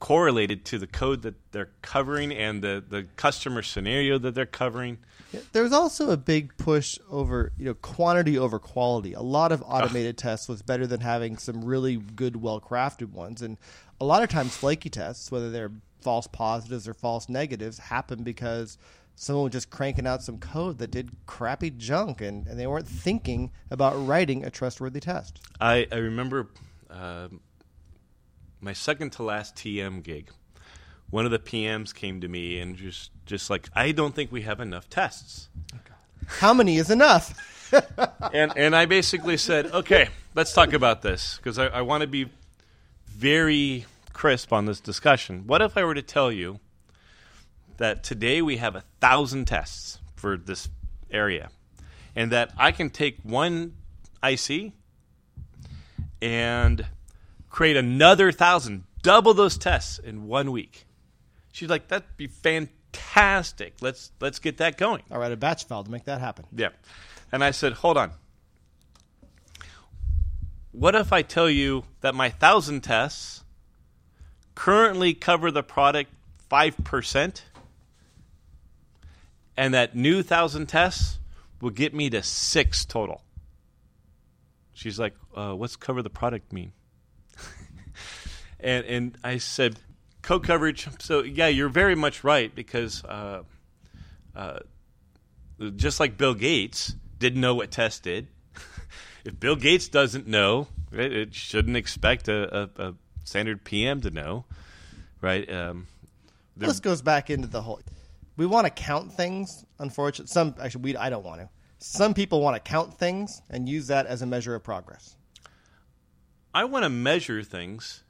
[0.00, 4.98] correlated to the code that they're covering and the, the customer scenario that they're covering.
[5.30, 9.12] Yeah, There's also a big push over you know quantity over quality.
[9.12, 13.42] A lot of automated tests was better than having some really good, well crafted ones.
[13.42, 13.58] And
[14.00, 18.78] a lot of times, flaky tests, whether they're false positives or false negatives, happen because
[19.14, 22.88] someone was just cranking out some code that did crappy junk, and, and they weren't
[22.88, 25.40] thinking about writing a trustworthy test.
[25.60, 26.48] I, I remember
[26.88, 27.28] uh,
[28.60, 30.30] my second to last TM gig.
[31.10, 34.42] One of the PMs came to me and just just like I don't think we
[34.42, 35.48] have enough tests.
[36.26, 37.34] How many is enough?
[38.32, 42.06] and and I basically said, okay, let's talk about this because I, I want to
[42.06, 42.28] be
[43.06, 45.46] very crisp on this discussion.
[45.46, 46.60] What if I were to tell you
[47.78, 50.68] that today we have a thousand tests for this
[51.10, 51.50] area,
[52.14, 53.74] and that I can take one
[54.22, 54.72] IC
[56.22, 56.86] and
[57.50, 60.86] create another thousand, double those tests in one week?
[61.52, 63.74] She's like, that'd be fantastic.
[63.80, 65.02] Let's let's get that going.
[65.10, 66.46] I'll write a batch file to make that happen.
[66.54, 66.70] Yeah.
[67.32, 68.12] And I said, hold on.
[70.72, 73.42] What if I tell you that my thousand tests
[74.54, 76.12] currently cover the product
[76.50, 77.42] 5%,
[79.56, 81.18] and that new thousand tests
[81.60, 83.22] will get me to six total?
[84.72, 86.72] She's like, uh, what's cover the product mean?
[88.62, 89.78] And, and I said,
[90.22, 90.88] code coverage.
[91.00, 93.04] So, yeah, you're very much right because.
[93.04, 93.42] Uh,
[94.34, 94.60] uh,
[95.76, 98.28] just like Bill Gates didn't know what test did.
[99.24, 102.94] if Bill Gates doesn't know, it, it shouldn't expect a, a, a,
[103.24, 104.44] standard PM to know,
[105.20, 105.48] right?
[105.52, 105.86] Um,
[106.56, 107.80] this goes back into the whole.
[108.36, 109.64] We want to count things.
[109.78, 111.48] Unfortunately, some actually we I don't want to.
[111.78, 115.16] Some people want to count things and use that as a measure of progress.
[116.52, 118.02] I want to measure things,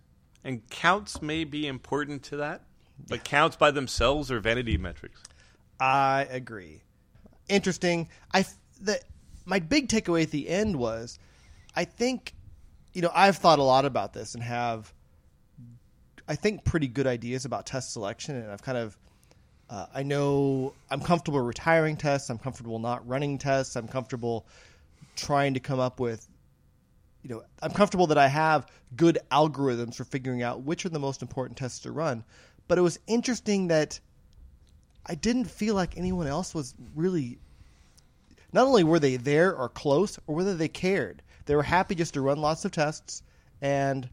[0.44, 2.62] and counts may be important to that,
[3.08, 5.22] but counts by themselves are vanity metrics.
[5.78, 6.82] I agree.
[7.48, 8.08] Interesting.
[8.32, 8.44] I
[8.80, 9.00] the
[9.46, 11.18] my big takeaway at the end was,
[11.74, 12.34] I think,
[12.92, 14.92] you know, I've thought a lot about this and have,
[16.28, 18.96] I think, pretty good ideas about test selection, and I've kind of,
[19.68, 22.30] uh, I know I'm comfortable retiring tests.
[22.30, 23.76] I'm comfortable not running tests.
[23.76, 24.46] I'm comfortable
[25.16, 26.28] trying to come up with,
[27.22, 30.98] you know, I'm comfortable that I have good algorithms for figuring out which are the
[30.98, 32.24] most important tests to run.
[32.68, 34.00] But it was interesting that
[35.06, 37.38] I didn't feel like anyone else was really.
[38.52, 41.22] Not only were they there or close, or whether they cared.
[41.46, 43.22] They were happy just to run lots of tests
[43.60, 44.08] and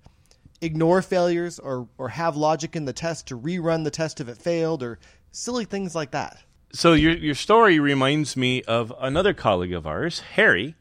[0.61, 4.37] ignore failures or, or have logic in the test to rerun the test if it
[4.37, 4.99] failed or
[5.31, 6.39] silly things like that.
[6.73, 10.75] So your your story reminds me of another colleague of ours, Harry,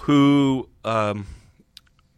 [0.00, 1.26] who um,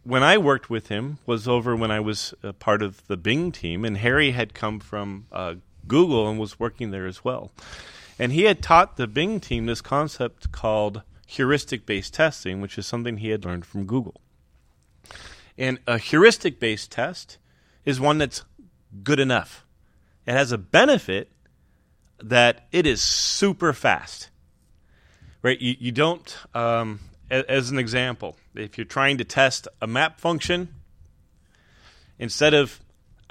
[0.03, 3.85] when I worked with him was over when I was part of the Bing team,
[3.85, 5.55] and Harry had come from uh,
[5.87, 7.51] Google and was working there as well.
[8.17, 12.87] And he had taught the Bing team this concept called heuristic based testing, which is
[12.87, 14.19] something he had learned from Google.
[15.57, 17.37] And a heuristic based test
[17.85, 18.43] is one that's
[19.03, 19.65] good enough.
[20.25, 21.31] It has a benefit
[22.21, 24.29] that it is super fast.
[25.41, 25.59] Right?
[25.59, 30.73] You, you don't, um, as an example, if you're trying to test a map function,
[32.17, 32.79] instead of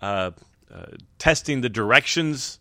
[0.00, 0.30] uh,
[0.72, 0.86] uh,
[1.18, 2.58] testing the directions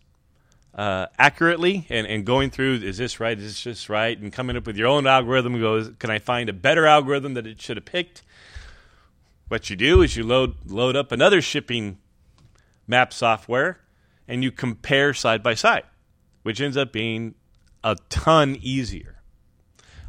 [0.76, 4.56] uh, accurately and, and going through is this right, is this just right, and coming
[4.56, 7.78] up with your own algorithm goes, can I find a better algorithm that it should
[7.78, 8.24] have picked?
[9.48, 12.00] What you do is you load load up another shipping
[12.86, 13.80] map software
[14.28, 15.84] and you compare side by side,
[16.44, 17.36] which ends up being
[17.84, 19.17] a ton easier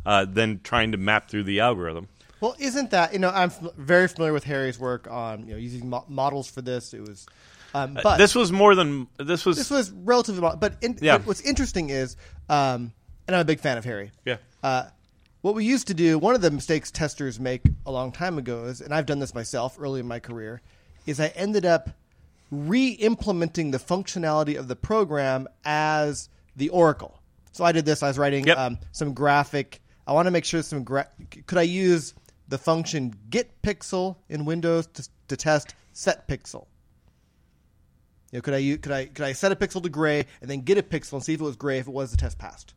[0.06, 2.08] uh, than trying to map through the algorithm.
[2.40, 5.88] Well, isn't that you know I'm very familiar with Harry's work on you know using
[5.90, 6.94] mo- models for this.
[6.94, 7.26] It was,
[7.74, 9.56] um, but Uh, this was more than this was.
[9.56, 10.48] this was relatively.
[10.58, 11.18] But in, Yeah.
[11.18, 12.16] what's interesting is,
[12.48, 12.92] um,
[13.26, 14.12] and I'm a big fan of Harry.
[14.24, 14.36] yeah.
[14.62, 14.84] Uh,
[15.40, 18.64] what we used to do, one of the mistakes testers make a long time ago
[18.64, 20.60] is, and I've done this myself early in my career,
[21.06, 21.90] is I ended up
[22.50, 27.20] re-implementing the functionality of the program as the Oracle.
[27.52, 28.02] So I did this.
[28.02, 28.58] I was writing Yep.
[28.58, 29.80] um, some graphic.
[30.08, 30.82] I want to make sure some.
[30.84, 31.08] Gra-
[31.46, 32.14] could I use
[32.48, 36.66] the function get pixel in Windows to, to test set pixel?
[38.32, 40.50] You know, could I use, could I could I set a pixel to gray and
[40.50, 41.78] then get a pixel and see if it was gray?
[41.78, 42.74] If it was, the test passed.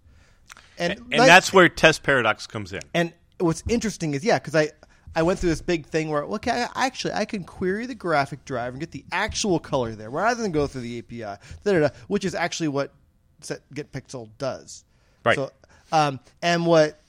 [0.78, 2.82] And, And like- that's where test paradox comes in.
[2.94, 4.70] and what's interesting is, yeah, because I
[5.16, 8.46] I went through this big thing where okay, I, actually I can query the graphic
[8.46, 12.24] driver and get the actual color there rather than go through the API, da-da-da, which
[12.24, 12.94] is actually what
[13.42, 14.86] set get pixel does.
[15.26, 15.36] Right.
[15.36, 15.52] So,
[15.92, 17.01] um, and what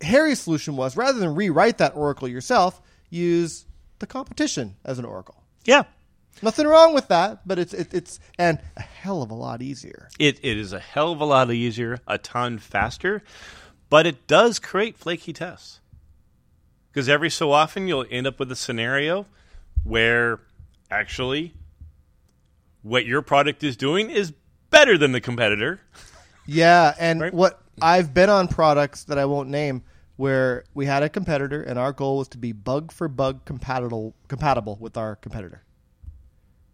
[0.00, 2.80] Harry's solution was, rather than rewrite that Oracle yourself,
[3.10, 3.66] use
[3.98, 5.42] the competition as an Oracle.
[5.64, 5.84] Yeah.
[6.40, 10.08] Nothing wrong with that, but it's it, it's and a hell of a lot easier.
[10.20, 13.24] It it is a hell of a lot easier, a ton faster,
[13.90, 15.80] but it does create flaky tests.
[16.92, 19.26] Because every so often you'll end up with a scenario
[19.82, 20.38] where
[20.92, 21.54] actually
[22.82, 24.32] what your product is doing is
[24.70, 25.80] better than the competitor.
[26.46, 27.34] Yeah, and Right.
[27.34, 29.82] what I've been on products that I won't name
[30.16, 34.14] where we had a competitor and our goal was to be bug for bug compatible
[34.28, 35.62] compatible with our competitor.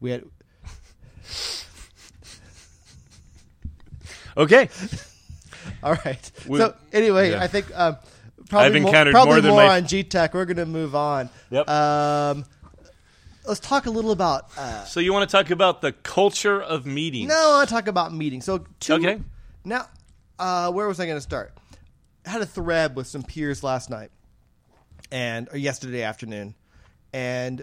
[0.00, 0.24] We had
[4.36, 4.68] Okay.
[5.82, 6.32] all right.
[6.46, 7.42] We- so anyway, yeah.
[7.42, 7.96] I think um,
[8.48, 10.34] probably I've more, encountered probably more than more my- on GTAC.
[10.34, 11.28] We're going to move on.
[11.50, 11.68] Yep.
[11.68, 12.44] Um,
[13.46, 14.46] let's talk a little about.
[14.56, 17.28] Uh, So you want to talk about the culture of meetings?
[17.28, 18.44] no, I want to talk about meetings.
[18.44, 19.20] So two, Okay.
[19.64, 19.86] Now,
[20.38, 21.52] uh, where was I going to start?
[22.26, 24.10] I had a thread with some peers last night
[25.10, 26.54] and or yesterday afternoon,
[27.12, 27.62] and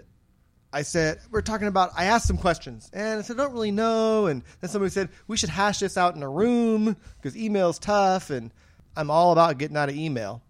[0.72, 1.90] I said we're talking about.
[1.96, 5.08] I asked some questions, and I said I don't really know, and then somebody said
[5.26, 8.52] we should hash this out in a room because email's tough, and
[8.96, 10.42] I'm all about getting out of email.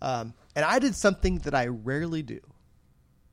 [0.00, 2.40] Um, and I did something that I rarely do.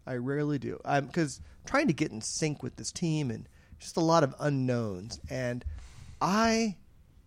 [0.06, 0.80] I rarely do.
[0.84, 3.48] Because trying to get in sync with this team and
[3.80, 5.20] just a lot of unknowns.
[5.30, 5.64] And
[6.22, 6.78] I,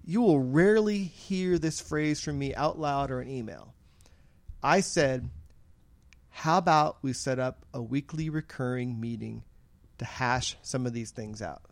[0.06, 3.74] you will rarely hear this phrase from me out loud or an email.
[4.62, 5.28] I said,
[6.30, 9.42] "How about we set up a weekly recurring meeting
[9.98, 11.62] to hash some of these things out?"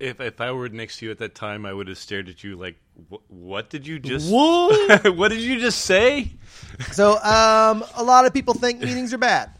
[0.00, 2.42] If if I were next to you at that time, I would have stared at
[2.42, 2.76] you like,
[3.10, 4.32] "Wh- "What did you just?
[4.32, 5.14] What?
[5.16, 6.32] what did you just say?"
[6.92, 9.50] so, um, a lot of people think meetings are bad.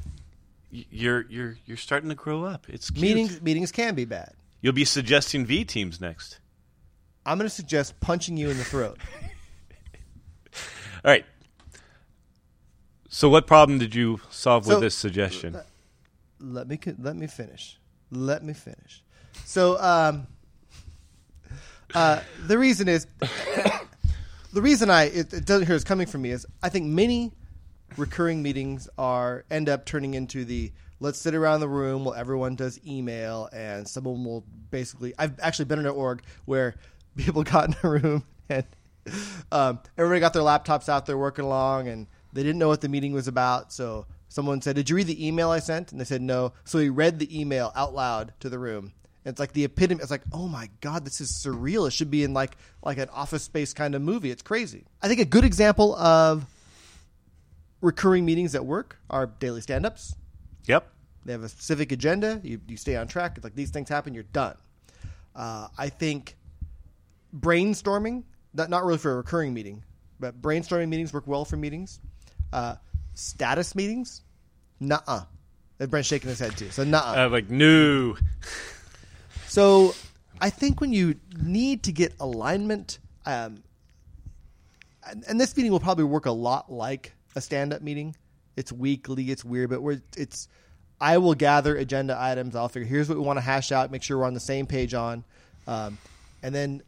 [0.70, 2.66] You're you're you're starting to grow up.
[2.68, 3.02] It's cute.
[3.02, 4.32] Meetings, meetings can be bad.
[4.60, 6.40] You'll be suggesting V teams next.
[7.26, 8.98] I'm going to suggest punching you in the throat.
[11.04, 11.24] All right.
[13.08, 15.58] So, what problem did you solve So- with this suggestion?
[16.40, 17.78] let me let me finish.
[18.10, 19.02] Let me finish.
[19.44, 20.26] So, um,
[21.94, 23.06] uh, the reason is
[24.52, 27.32] the reason I it, it doesn't hear is coming from me is I think many
[27.96, 32.54] recurring meetings are end up turning into the let's sit around the room while everyone
[32.56, 36.74] does email and someone will basically I've actually been in an org where
[37.18, 38.64] people got in a room and
[39.52, 42.88] um, everybody got their laptops out there working along and they didn't know what the
[42.88, 46.04] meeting was about so someone said did you read the email I sent and they
[46.04, 48.92] said no so he read the email out loud to the room
[49.28, 50.00] it's like the epitome.
[50.00, 51.86] It's like, oh my god, this is surreal.
[51.86, 54.30] It should be in like like an office space kind of movie.
[54.30, 54.86] It's crazy.
[55.02, 56.46] I think a good example of
[57.82, 60.14] recurring meetings at work are daily stand-ups.
[60.64, 60.90] Yep.
[61.24, 62.40] They have a specific agenda.
[62.42, 63.32] You, you stay on track.
[63.36, 64.56] It's like these things happen, you're done.
[65.36, 66.36] Uh, I think
[67.36, 69.84] brainstorming, not, not really for a recurring meeting,
[70.20, 72.00] but brainstorming meetings work well for meetings.
[72.52, 72.76] Uh,
[73.14, 74.22] status meetings,
[74.80, 75.22] nuh-uh.
[75.80, 76.70] And Brent's shaking his head too.
[76.70, 77.26] So nuh-uh.
[77.26, 78.16] Uh, like no.
[79.48, 79.94] So
[80.42, 83.62] I think when you need to get alignment, um,
[85.08, 88.14] and, and this meeting will probably work a lot like a stand-up meeting.
[88.56, 90.48] It's weekly, it's weird, but we're, it's.
[91.00, 92.56] I will gather agenda items.
[92.56, 93.90] I'll figure here's what we want to hash out.
[93.90, 95.24] Make sure we're on the same page on,
[95.66, 95.96] um,
[96.42, 96.82] and then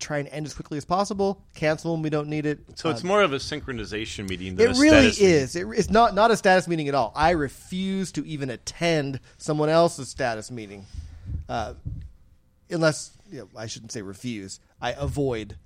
[0.00, 1.42] try and end as quickly as possible.
[1.54, 2.60] Cancel when we don't need it.
[2.74, 5.34] So it's Um, more of a synchronization meeting than it a really status meeting.
[5.36, 5.56] is.
[5.56, 7.12] It, it's not not a status meeting at all.
[7.14, 10.86] I refuse to even attend someone else's status meeting,
[11.48, 11.74] uh,
[12.70, 14.58] unless you know, I shouldn't say refuse.
[14.80, 15.56] I avoid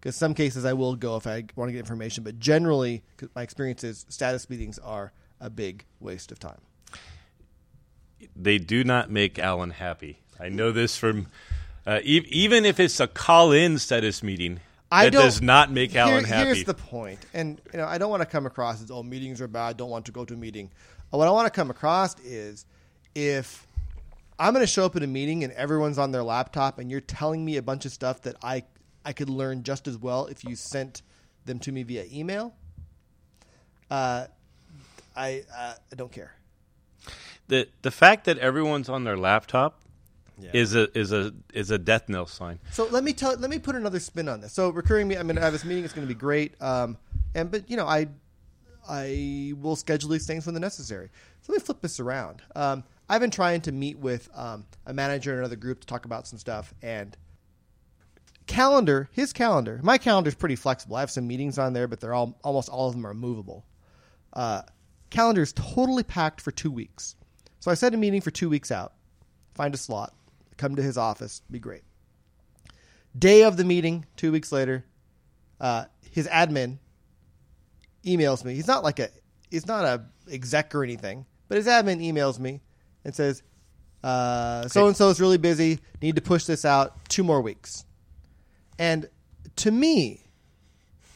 [0.00, 3.28] because some cases I will go if I want to get information, but generally, 'cause
[3.34, 6.60] my experience is status meetings are a big waste of time.
[8.36, 10.18] They do not make Alan happy.
[10.38, 11.26] I know this from
[11.86, 14.60] uh, e- even if it's a call-in status meeting.
[14.90, 16.44] I that does not make Alan happy.
[16.46, 19.40] Here's the point, and you know I don't want to come across as oh meetings
[19.40, 19.78] are bad.
[19.78, 20.70] Don't want to go to a meeting.
[21.12, 22.66] Uh, What I want to come across is
[23.14, 23.66] if
[24.38, 27.00] I'm going to show up at a meeting and everyone's on their laptop and you're
[27.00, 28.64] telling me a bunch of stuff that I
[29.04, 31.00] I could learn just as well if you sent
[31.46, 32.54] them to me via email.
[33.90, 34.26] Uh,
[35.16, 36.34] I uh, I don't care.
[37.48, 39.80] the the fact that everyone's on their laptop
[40.52, 42.58] is a is a is a death knell sign.
[42.70, 43.36] So let me tell.
[43.36, 44.52] Let me put another spin on this.
[44.52, 45.16] So recurring me.
[45.16, 45.84] I'm going to have this meeting.
[45.84, 46.60] It's going to be great.
[46.60, 46.96] Um,
[47.34, 48.08] and but you know, I
[48.88, 51.10] I will schedule these things when they're necessary.
[51.42, 52.42] So let me flip this around.
[52.54, 56.04] Um, I've been trying to meet with um, a manager in another group to talk
[56.04, 57.16] about some stuff and
[58.46, 59.08] calendar.
[59.12, 59.80] His calendar.
[59.82, 60.96] My calendar is pretty flexible.
[60.96, 63.64] I have some meetings on there, but they're all almost all of them are movable.
[64.32, 64.62] Uh,
[65.10, 67.16] calendar is totally packed for two weeks.
[67.60, 68.94] So I set a meeting for two weeks out.
[69.54, 70.14] Find a slot.
[70.62, 71.42] Come to his office.
[71.50, 71.82] Be great.
[73.18, 74.84] Day of the meeting, two weeks later,
[75.60, 76.78] uh, his admin
[78.06, 78.54] emails me.
[78.54, 79.08] He's not like a
[79.50, 82.60] he's not a exec or anything, but his admin emails me
[83.04, 83.42] and says,
[84.04, 85.80] So and so is really busy.
[86.00, 87.84] Need to push this out two more weeks.
[88.78, 89.08] And
[89.56, 90.20] to me,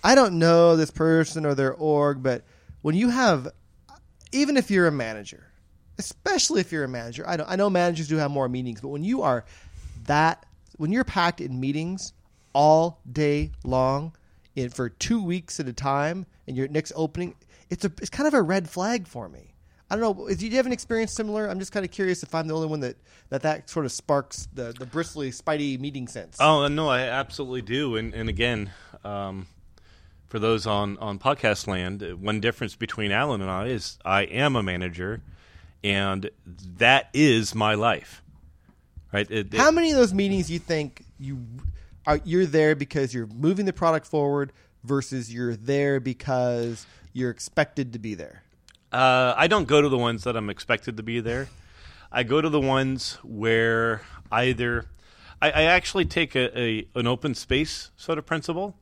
[0.03, 2.43] I don't know this person or their org, but
[2.83, 3.47] when you have,
[4.33, 5.53] even if you're a manager,
[5.99, 8.89] especially if you're a manager, I, don't, I know managers do have more meetings, but
[8.89, 9.45] when you are
[10.05, 10.45] that,
[10.77, 12.13] when you're packed in meetings
[12.53, 14.15] all day long,
[14.55, 17.35] in for two weeks at a time, and your next opening,
[17.71, 19.55] it's a it's kind of a red flag for me.
[19.91, 20.35] I don't know.
[20.35, 21.49] Do you have an experience similar?
[21.49, 22.97] I'm just kind of curious if I'm the only one that
[23.29, 26.39] that, that sort of sparks the the bristly, spidey meeting sense.
[26.41, 27.97] Oh no, I absolutely do.
[27.97, 28.73] And and again,
[29.05, 29.47] um,
[30.27, 34.57] for those on on podcast land, one difference between Alan and I is I am
[34.57, 35.23] a manager,
[35.85, 36.31] and
[36.79, 38.23] that is my life.
[39.13, 39.31] Right?
[39.31, 41.45] It- it- How many of those meetings you think you
[42.07, 44.53] are you're there because you're moving the product forward
[44.85, 48.43] versus you're there because you're expected to be there?
[48.93, 51.49] Uh, I don't go to the ones that I'm expected to be there.
[52.13, 54.87] I go to the ones where either
[55.43, 58.79] I, I actually take a, a an open space sort of principle,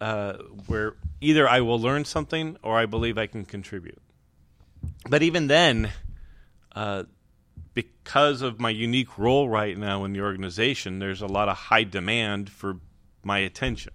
[0.00, 0.34] uh,
[0.66, 3.98] where either I will learn something or I believe I can contribute.
[5.08, 5.90] But even then,
[6.78, 7.02] uh,
[7.74, 11.82] because of my unique role right now in the organization, there's a lot of high
[11.82, 12.76] demand for
[13.24, 13.92] my attention.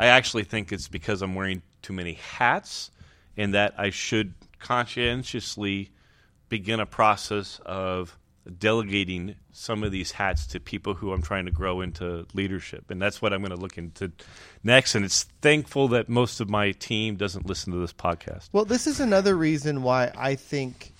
[0.00, 2.90] I actually think it's because I'm wearing too many hats
[3.36, 5.90] and that I should conscientiously
[6.48, 8.18] begin a process of
[8.58, 12.90] delegating some of these hats to people who I'm trying to grow into leadership.
[12.90, 14.10] And that's what I'm going to look into
[14.64, 14.96] next.
[14.96, 18.48] And it's thankful that most of my team doesn't listen to this podcast.
[18.50, 20.92] Well, this is another reason why I think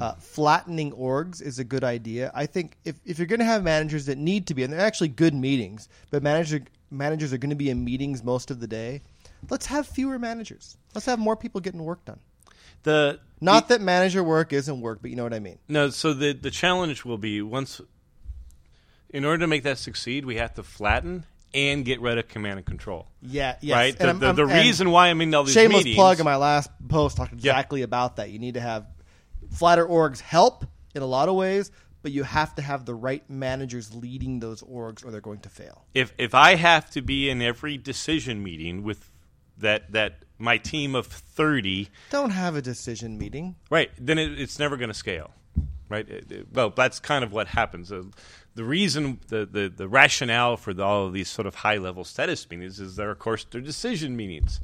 [0.00, 2.30] uh, flattening orgs is a good idea.
[2.34, 4.80] I think if, if you're going to have managers that need to be, and they're
[4.80, 8.66] actually good meetings, but manager, managers are going to be in meetings most of the
[8.66, 9.02] day,
[9.50, 10.76] let's have fewer managers.
[10.94, 12.18] Let's have more people getting work done.
[12.82, 15.58] The Not that manager work isn't work, but you know what I mean.
[15.68, 17.80] No, so the the challenge will be once
[19.10, 22.58] in order to make that succeed, we have to flatten and get rid of command
[22.58, 23.06] and control.
[23.22, 23.74] Yeah, yes.
[23.74, 23.96] Right?
[23.98, 26.24] The, I'm- the, I'm- the reason why I'm in all these shameless meetings plug in
[26.24, 28.30] my last post talked exactly about that.
[28.30, 28.86] You need to have
[29.52, 31.70] flatter orgs help in a lot of ways,
[32.02, 35.48] but you have to have the right managers leading those orgs, or they're going to
[35.48, 35.84] fail.
[35.94, 39.10] if if I have to be in every decision meeting with
[39.58, 43.54] that that my team of 30 Don't have a decision meeting.
[43.70, 43.90] Right.
[43.98, 45.30] Then it, it's never going to scale.
[45.88, 46.08] Right.
[46.08, 47.92] It- it- well, that's kind of what happens.
[47.92, 48.02] Uh,
[48.56, 52.02] the reason, the, the, the rationale for the, all of these sort of high level
[52.04, 54.60] status meetings is they're, of course, they're decision meetings.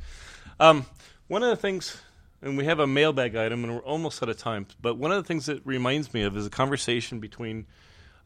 [0.59, 0.87] Um,
[1.29, 2.01] one of the things,
[2.42, 5.22] and we have a mailbag item, and we're almost out of time, but one of
[5.22, 7.66] the things that reminds me of is a conversation between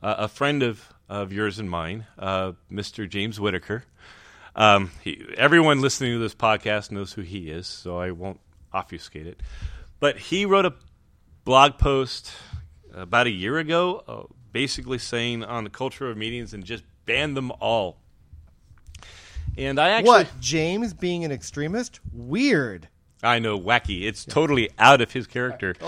[0.02, 3.08] uh, a friend of, of yours and mine, uh, Mr.
[3.08, 3.84] James Whittaker.
[4.56, 8.40] Um, he, everyone listening to this podcast knows who he is, so I won't
[8.72, 9.40] obfuscate it.
[9.98, 10.74] But he wrote a
[11.44, 12.32] blog post
[12.92, 17.34] about a year ago, uh, basically saying on the culture of meetings and just ban
[17.34, 17.98] them all.
[19.56, 22.00] And I actually, what James being an extremist?
[22.12, 22.88] Weird.
[23.22, 24.02] I know, wacky.
[24.02, 25.74] It's totally out of his character.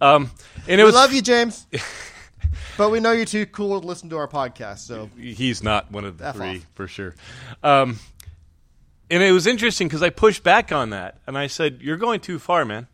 [0.00, 0.30] Um,
[0.66, 1.66] and it We was love you, James,
[2.76, 4.78] but we know you're too cool to listen to our podcast.
[4.78, 6.66] So he's not one of the F three off.
[6.74, 7.14] for sure.
[7.62, 7.98] Um,
[9.08, 12.20] and it was interesting because I pushed back on that and I said, "You're going
[12.20, 12.86] too far, man."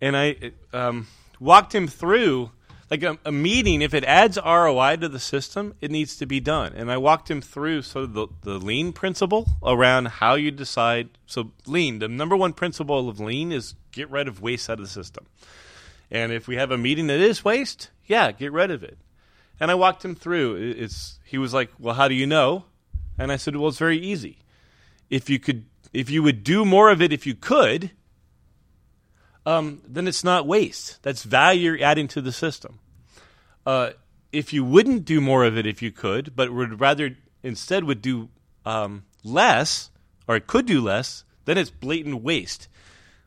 [0.00, 1.08] And I um,
[1.40, 2.50] walked him through
[2.90, 3.82] like a, a meeting.
[3.82, 6.72] If it adds ROI to the system, it needs to be done.
[6.74, 11.10] And I walked him through sort of the, the lean principle around how you decide.
[11.26, 14.84] So lean, the number one principle of lean is get rid of waste out of
[14.84, 15.26] the system.
[16.10, 18.98] And if we have a meeting that is waste, yeah, get rid of it.
[19.58, 20.56] And I walked him through.
[20.56, 22.66] It's he was like, "Well, how do you know?"
[23.18, 24.38] And I said, "Well, it's very easy.
[25.08, 27.90] If you could, if you would do more of it, if you could,
[29.46, 31.02] um, then it's not waste.
[31.02, 32.80] That's value you're adding to the system.
[33.66, 33.90] Uh,
[34.32, 38.00] if you wouldn't do more of it, if you could, but would rather instead would
[38.00, 38.28] do
[38.64, 39.90] um, less,
[40.28, 42.68] or it could do less, then it's blatant waste.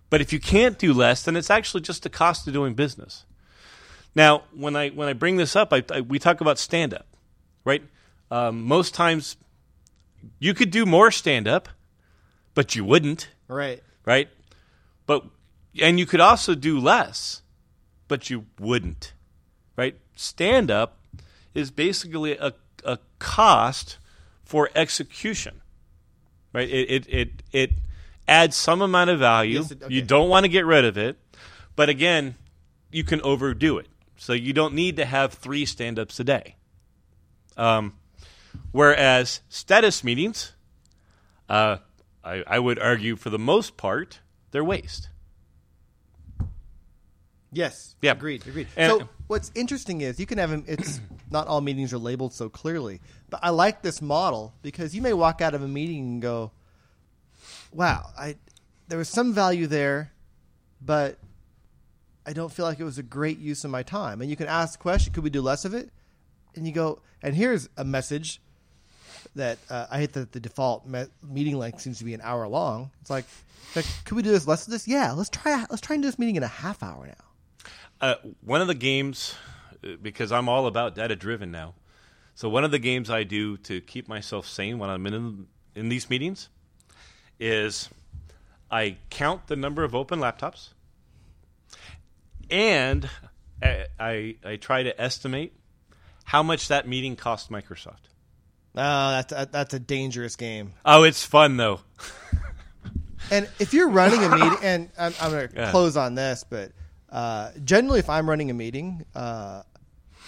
[0.10, 3.26] But if you can't do less, then it's actually just the cost of doing business."
[4.16, 7.06] Now, when I when I bring this up, I, I, we talk about stand up,
[7.64, 7.84] right?
[8.32, 9.38] Um, most times,
[10.40, 11.70] you could do more stand up,
[12.54, 14.30] but you wouldn't, right, right?
[15.06, 15.26] But
[15.82, 17.42] and you could also do less,
[18.08, 19.14] but you wouldn't,
[19.80, 19.96] right?
[20.16, 20.98] Stand up
[21.54, 22.54] is basically a,
[22.84, 23.98] a cost
[24.44, 25.62] for execution,
[26.54, 26.70] right?
[26.70, 27.72] It it it, it
[28.28, 29.60] adds some amount of value.
[29.62, 31.18] Yes, it- You don't want to get rid of it,
[31.76, 32.36] but again,
[32.92, 33.88] you can overdo it.
[34.18, 36.56] So you don't need to have three stand ups a day.
[37.56, 37.94] Um,
[38.72, 40.54] whereas status meetings,
[41.48, 41.78] uh,
[42.24, 44.20] I, I would argue for the most part,
[44.52, 45.10] they're waste.
[47.52, 47.96] Yes.
[48.02, 48.12] Yeah.
[48.12, 48.46] Agreed.
[48.48, 48.68] Agreed.
[48.76, 51.00] And- so what's interesting is you can have 'em- it's
[51.32, 55.14] not all meetings are labeled so clearly, but I like this model because you may
[55.14, 56.52] walk out of a meeting and go,
[57.72, 58.36] "Wow, I
[58.88, 60.12] there was some value there,
[60.82, 61.18] but
[62.26, 64.48] I don't feel like it was a great use of my time." And you can
[64.48, 65.90] ask the question, "Could we do less of it?"
[66.56, 68.42] And you go, "And here's a message
[69.36, 72.48] that uh, I hate that the default me- meeting length seems to be an hour
[72.48, 72.92] long.
[73.02, 73.26] It's like,
[73.76, 74.88] like, could we do this less of this?
[74.88, 75.66] Yeah, let's try.
[75.70, 77.26] Let's try and do this meeting in a half hour now."
[78.02, 79.36] Uh, one of the games,
[79.84, 81.74] uh, because I'm all about data driven now.
[82.36, 85.90] So one of the games I do to keep myself sane when I'm in in
[85.90, 86.50] these meetings
[87.40, 87.90] is
[88.72, 90.70] I count the number of open laptops,
[92.50, 93.10] and
[93.62, 95.54] I I, I try to estimate
[96.24, 98.08] how much that meeting cost Microsoft.
[98.76, 100.74] Oh, that's a, that's a dangerous game.
[100.86, 101.82] Oh, it's fun though.
[103.32, 105.72] And if you're running a meeting, and I'm, I'm going to Yeah.
[105.72, 106.72] close on this, but
[107.12, 109.64] uh, generally, if I'm running a meeting, uh,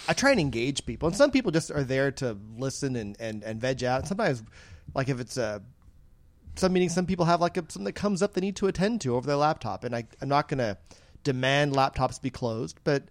[0.08, 1.08] I try and engage people.
[1.08, 4.06] And some people just are there to listen and, and, and veg out.
[4.06, 4.42] Sometimes,
[4.94, 5.62] like if it's a
[6.54, 9.00] some meetings, some people have like a, something that comes up they need to attend
[9.02, 10.76] to over their laptop, and I, I'm not going to
[11.24, 13.04] demand laptops be closed, but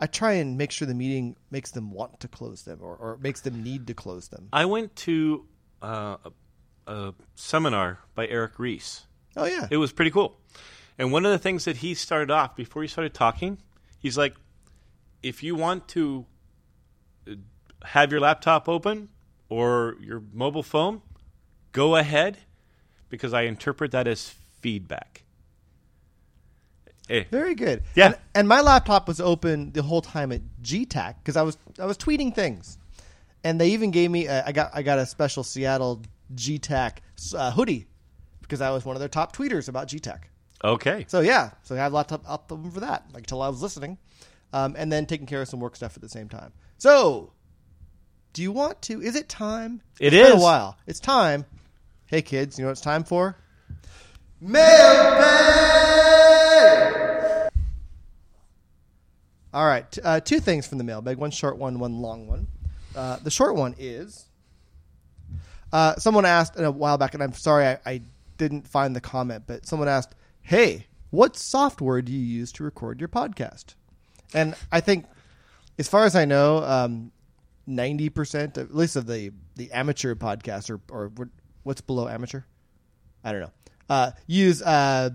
[0.00, 3.18] I try and make sure the meeting makes them want to close them or, or
[3.20, 4.48] makes them need to close them.
[4.52, 5.46] I went to
[5.82, 6.16] uh,
[6.86, 9.06] a, a seminar by Eric Ries.
[9.36, 10.36] Oh yeah, It was pretty cool.
[10.98, 13.58] And one of the things that he started off before he started talking,
[13.98, 14.34] he's like,
[15.22, 16.26] if you want to
[17.28, 17.34] uh,
[17.84, 19.08] have your laptop open
[19.48, 21.02] or your mobile phone,
[21.72, 22.38] go ahead
[23.08, 25.22] because I interpret that as feedback.
[27.08, 27.82] Eh, Very good.
[27.94, 28.06] Yeah.
[28.06, 31.86] And, and my laptop was open the whole time at GTAC because I was I
[31.86, 32.76] was tweeting things,
[33.42, 36.02] and they even gave me a, I got I got a special Seattle
[36.34, 36.98] GTAC
[37.34, 37.86] uh, hoodie
[38.42, 40.18] because I was one of their top tweeters about GTAC.
[40.62, 41.04] Okay.
[41.08, 43.98] So yeah, so I have a laptop up for that, like till I was listening,
[44.52, 46.52] um, and then taking care of some work stuff at the same time.
[46.78, 47.32] So,
[48.32, 49.00] do you want to?
[49.00, 49.80] Is it time?
[50.00, 50.76] It It's been a while.
[50.86, 51.44] It's time.
[52.06, 53.36] Hey kids, you know what it's time for?
[54.40, 55.28] Mailbag.
[59.52, 61.16] All right, uh, two things from the mailbag.
[61.16, 62.46] One short one, one long one.
[62.94, 64.28] Uh, the short one is
[65.72, 68.00] uh, someone asked a while back, and I'm sorry I, I
[68.36, 70.14] didn't find the comment, but someone asked,
[70.48, 73.74] "Hey, what software do you use to record your podcast?"
[74.32, 75.04] And I think,
[75.78, 77.12] as far as I know, um,
[77.66, 81.12] ninety percent, at least of the the amateur podcasts, or or
[81.64, 82.44] what's below amateur,
[83.22, 83.52] I don't know,
[83.90, 85.10] uh, use uh,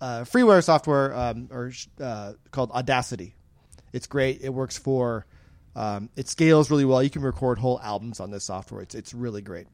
[0.00, 3.34] uh, freeware software um, or uh, called Audacity.
[3.92, 4.42] It's great.
[4.42, 5.26] It works for.
[5.74, 7.02] Um, it scales really well.
[7.02, 8.82] You can record whole albums on this software.
[8.82, 9.66] It's it's really great.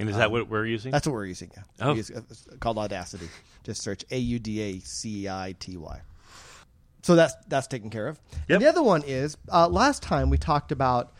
[0.00, 0.90] And is that what we're using?
[0.90, 1.50] That's what we're using.
[1.56, 1.94] Yeah, Oh.
[1.94, 3.28] Use- it's called Audacity.
[3.64, 6.00] Just search A U D A C I T Y.
[7.02, 8.18] So that's that's taken care of.
[8.48, 8.56] Yep.
[8.56, 11.12] And the other one is uh, last time we talked about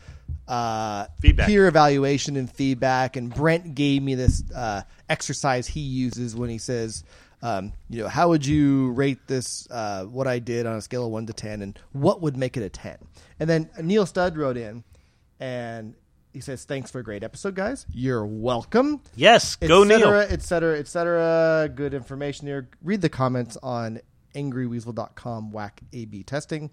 [0.47, 1.47] uh, Feedback.
[1.47, 6.57] peer evaluation and feedback, and Brent gave me this uh, exercise he uses when he
[6.57, 7.03] says,
[7.41, 9.67] um, you know, how would you rate this?
[9.71, 12.57] Uh, what I did on a scale of one to ten, and what would make
[12.57, 12.97] it a ten?
[13.39, 14.83] And then Neil Stud wrote in,
[15.39, 15.95] and
[16.33, 17.85] he says, "Thanks for a great episode, guys.
[17.91, 20.27] You're welcome." yes, et go cetera, Neil.
[20.29, 21.69] et cetera, et cetera.
[21.73, 22.69] Good information here.
[22.83, 23.99] Read the comments on
[24.35, 26.71] angryweasel.com whack A-B testing.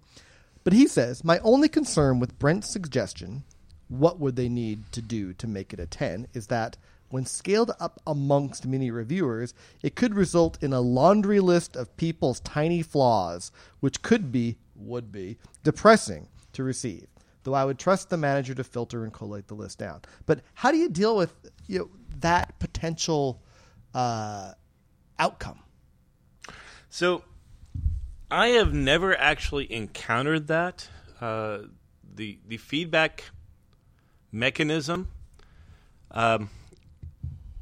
[0.63, 3.43] But he says, my only concern with Brent's suggestion,
[3.87, 6.77] what would they need to do to make it a 10, is that
[7.09, 12.39] when scaled up amongst many reviewers, it could result in a laundry list of people's
[12.41, 17.07] tiny flaws, which could be, would be, depressing to receive.
[17.49, 20.01] Though I would trust the manager to filter and collate the list down.
[20.27, 21.33] But how do you deal with
[21.67, 21.89] you know,
[22.19, 23.41] that potential
[23.95, 24.53] uh,
[25.17, 25.59] outcome?
[26.91, 27.23] So,
[28.29, 30.87] I have never actually encountered that.
[31.19, 31.59] Uh,
[32.15, 33.23] the the feedback
[34.31, 35.09] mechanism.
[36.11, 36.49] Um,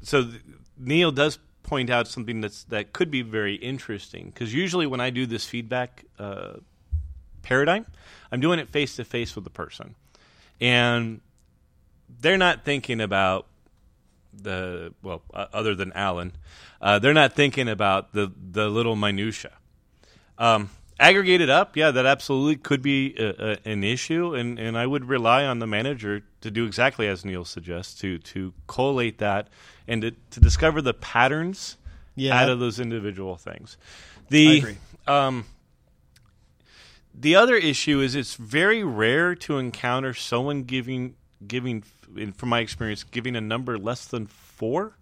[0.02, 0.42] so th-
[0.78, 5.10] Neil does point out something that's that could be very interesting because usually when I
[5.10, 6.54] do this feedback uh,
[7.48, 7.86] paradigm,
[8.32, 9.96] I'm doing it face to face with the person,
[10.60, 11.22] and
[12.22, 13.46] they're not thinking about
[14.34, 16.34] the well, uh, other than Alan,
[16.82, 19.52] uh, they're not thinking about the the little minutia.
[20.38, 20.70] Um,
[21.00, 25.06] aggregated up, yeah, that absolutely could be a, a, an issue, and, and I would
[25.06, 29.48] rely on the manager to do exactly as Neil suggests to to collate that
[29.88, 31.78] and to, to discover the patterns
[32.16, 32.40] Yeah.
[32.40, 33.78] out of those individual things.
[34.30, 34.78] The I agree.
[35.08, 35.46] um,
[37.20, 41.16] the other issue is it's very rare to encounter someone giving
[41.46, 41.84] giving
[42.16, 44.98] in- from my experience giving a number less than four.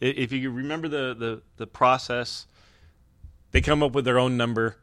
[0.00, 2.46] If you remember the, the, the process,
[3.52, 4.76] they come up with their own number,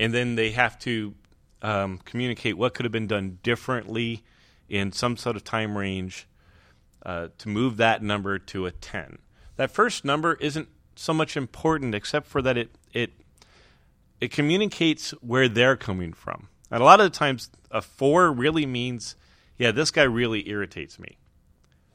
[0.00, 1.14] and then they have to
[1.62, 4.24] um, communicate what could have been done differently
[4.68, 6.26] in some sort of time range
[7.06, 9.18] uh, to move that number to a 10.
[9.56, 13.12] That first number isn't so much important except for that it it
[14.20, 16.48] it communicates where they're coming from.
[16.70, 19.16] And a lot of the times a 4 really means
[19.58, 21.16] yeah, this guy really irritates me.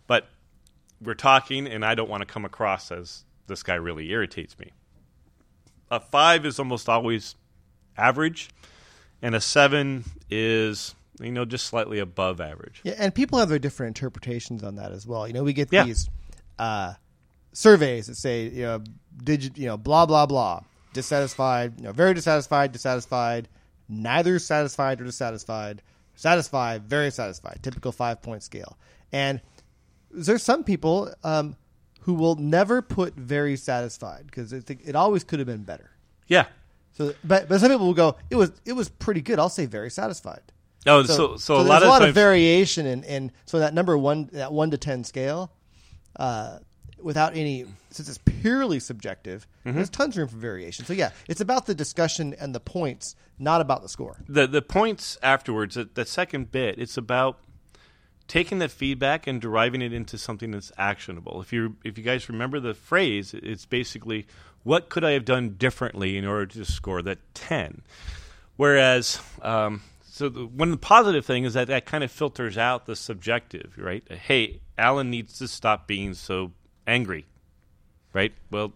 [0.08, 0.28] But
[1.02, 4.72] we're talking and I don't want to come across as this guy really irritates me.
[5.92, 7.36] A 5 is almost always
[7.98, 8.50] average
[9.22, 12.82] and a 7 is you know just slightly above average.
[12.84, 15.28] Yeah, and people have their different interpretations on that as well.
[15.28, 15.84] You know, we get Yeah.
[15.84, 16.10] these
[16.58, 16.94] uh,
[17.54, 18.84] surveys that say, you know,
[19.24, 20.62] digit, you know, blah blah blah,
[20.94, 23.50] dissatisfied, you know, very dissatisfied, dissatisfied,
[23.90, 25.82] neither satisfied or dissatisfied,
[26.16, 27.60] satisfied, very satisfied.
[27.62, 28.78] Typical five point scale.
[29.12, 29.42] And
[30.12, 31.56] there's some people um,
[32.02, 35.92] who will never put very satisfied because it, it always could have been better.
[36.28, 36.46] Yeah.
[36.94, 39.40] So, but but some people will go, it was it was pretty good.
[39.40, 40.42] I'll say very satisfied.
[40.86, 43.74] Oh, so so, a there's lot a of lot of variation in, in so that
[43.74, 45.52] number one that one to ten scale,
[46.18, 46.60] uh,
[47.04, 49.76] without any since it's purely subjective, Mm-hmm.
[49.78, 50.84] there's tons of room for variation.
[50.86, 54.18] So yeah, it's about the discussion and the points, not about the score.
[54.28, 57.40] the the points afterwards, the, the second bit, it's about
[58.28, 61.42] taking that feedback and deriving it into something that's actionable.
[61.42, 64.26] If you if you guys remember the phrase, it's basically
[64.64, 67.82] what could I have done differently in order to score that ten.
[68.56, 72.58] Whereas, um, so the, one of the positive thing is that that kind of filters
[72.58, 74.04] out the subjective, right?
[74.12, 76.52] Hey, Alan needs to stop being so
[76.88, 77.26] angry,
[78.14, 78.34] right?
[78.52, 78.74] Well,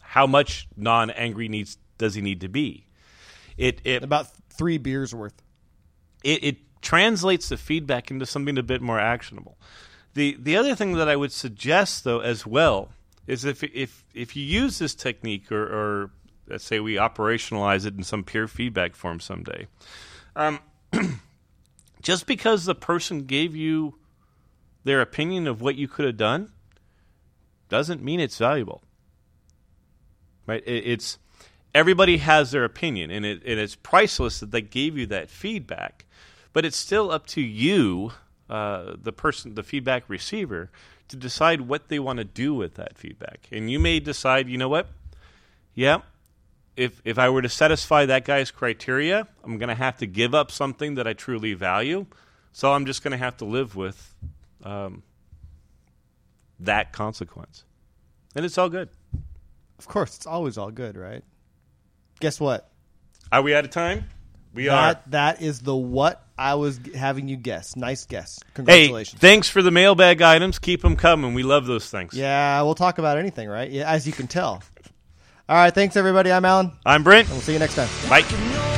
[0.00, 2.86] how much non-angry needs does he need to be?
[3.56, 5.42] It it About three beers worth.
[6.22, 9.58] it, it translates the feedback into something a bit more actionable.
[10.14, 12.90] The the other thing that I would suggest though as well
[13.26, 16.10] is if if if you use this technique or, or
[16.46, 19.66] let's say we operationalize it in some peer feedback form someday,
[20.36, 20.60] um,
[22.02, 23.98] just because the person gave you
[24.84, 26.52] their opinion of what you could have done
[27.68, 28.82] doesn't mean it's valuable.
[30.46, 30.62] Right?
[30.66, 31.18] It, it's
[31.74, 36.06] everybody has their opinion, and it and it's priceless that they gave you that feedback.
[36.52, 38.12] But it's still up to you,
[38.48, 40.70] uh, the person, the feedback receiver,
[41.08, 43.48] to decide what they want to do with that feedback.
[43.50, 44.88] And you may decide, you know what?
[45.74, 46.02] Yeah,
[46.76, 50.34] if if I were to satisfy that guy's criteria, I'm going to have to give
[50.34, 52.06] up something that I truly value.
[52.52, 54.14] So I'm just going to have to live with
[54.62, 55.02] um,
[56.60, 57.64] that consequence,
[58.34, 58.88] and it's all good.
[59.78, 61.22] Of course, it's always all good, right?
[62.20, 62.70] Guess what?
[63.32, 64.04] Are we out of time?
[64.54, 64.94] We are.
[64.94, 67.74] That that is the what I was having you guess.
[67.76, 68.38] Nice guess.
[68.54, 69.20] Congratulations.
[69.20, 70.58] Hey, thanks for the mailbag items.
[70.58, 71.34] Keep them coming.
[71.34, 72.14] We love those things.
[72.14, 73.70] yeah, we'll talk about anything, right?
[73.70, 74.62] Yeah, as you can tell.
[75.48, 76.32] All right, thanks everybody.
[76.32, 76.72] I'm Alan.
[76.86, 77.28] I'm Brent.
[77.28, 77.88] We'll see you next time.
[78.08, 78.73] Bye.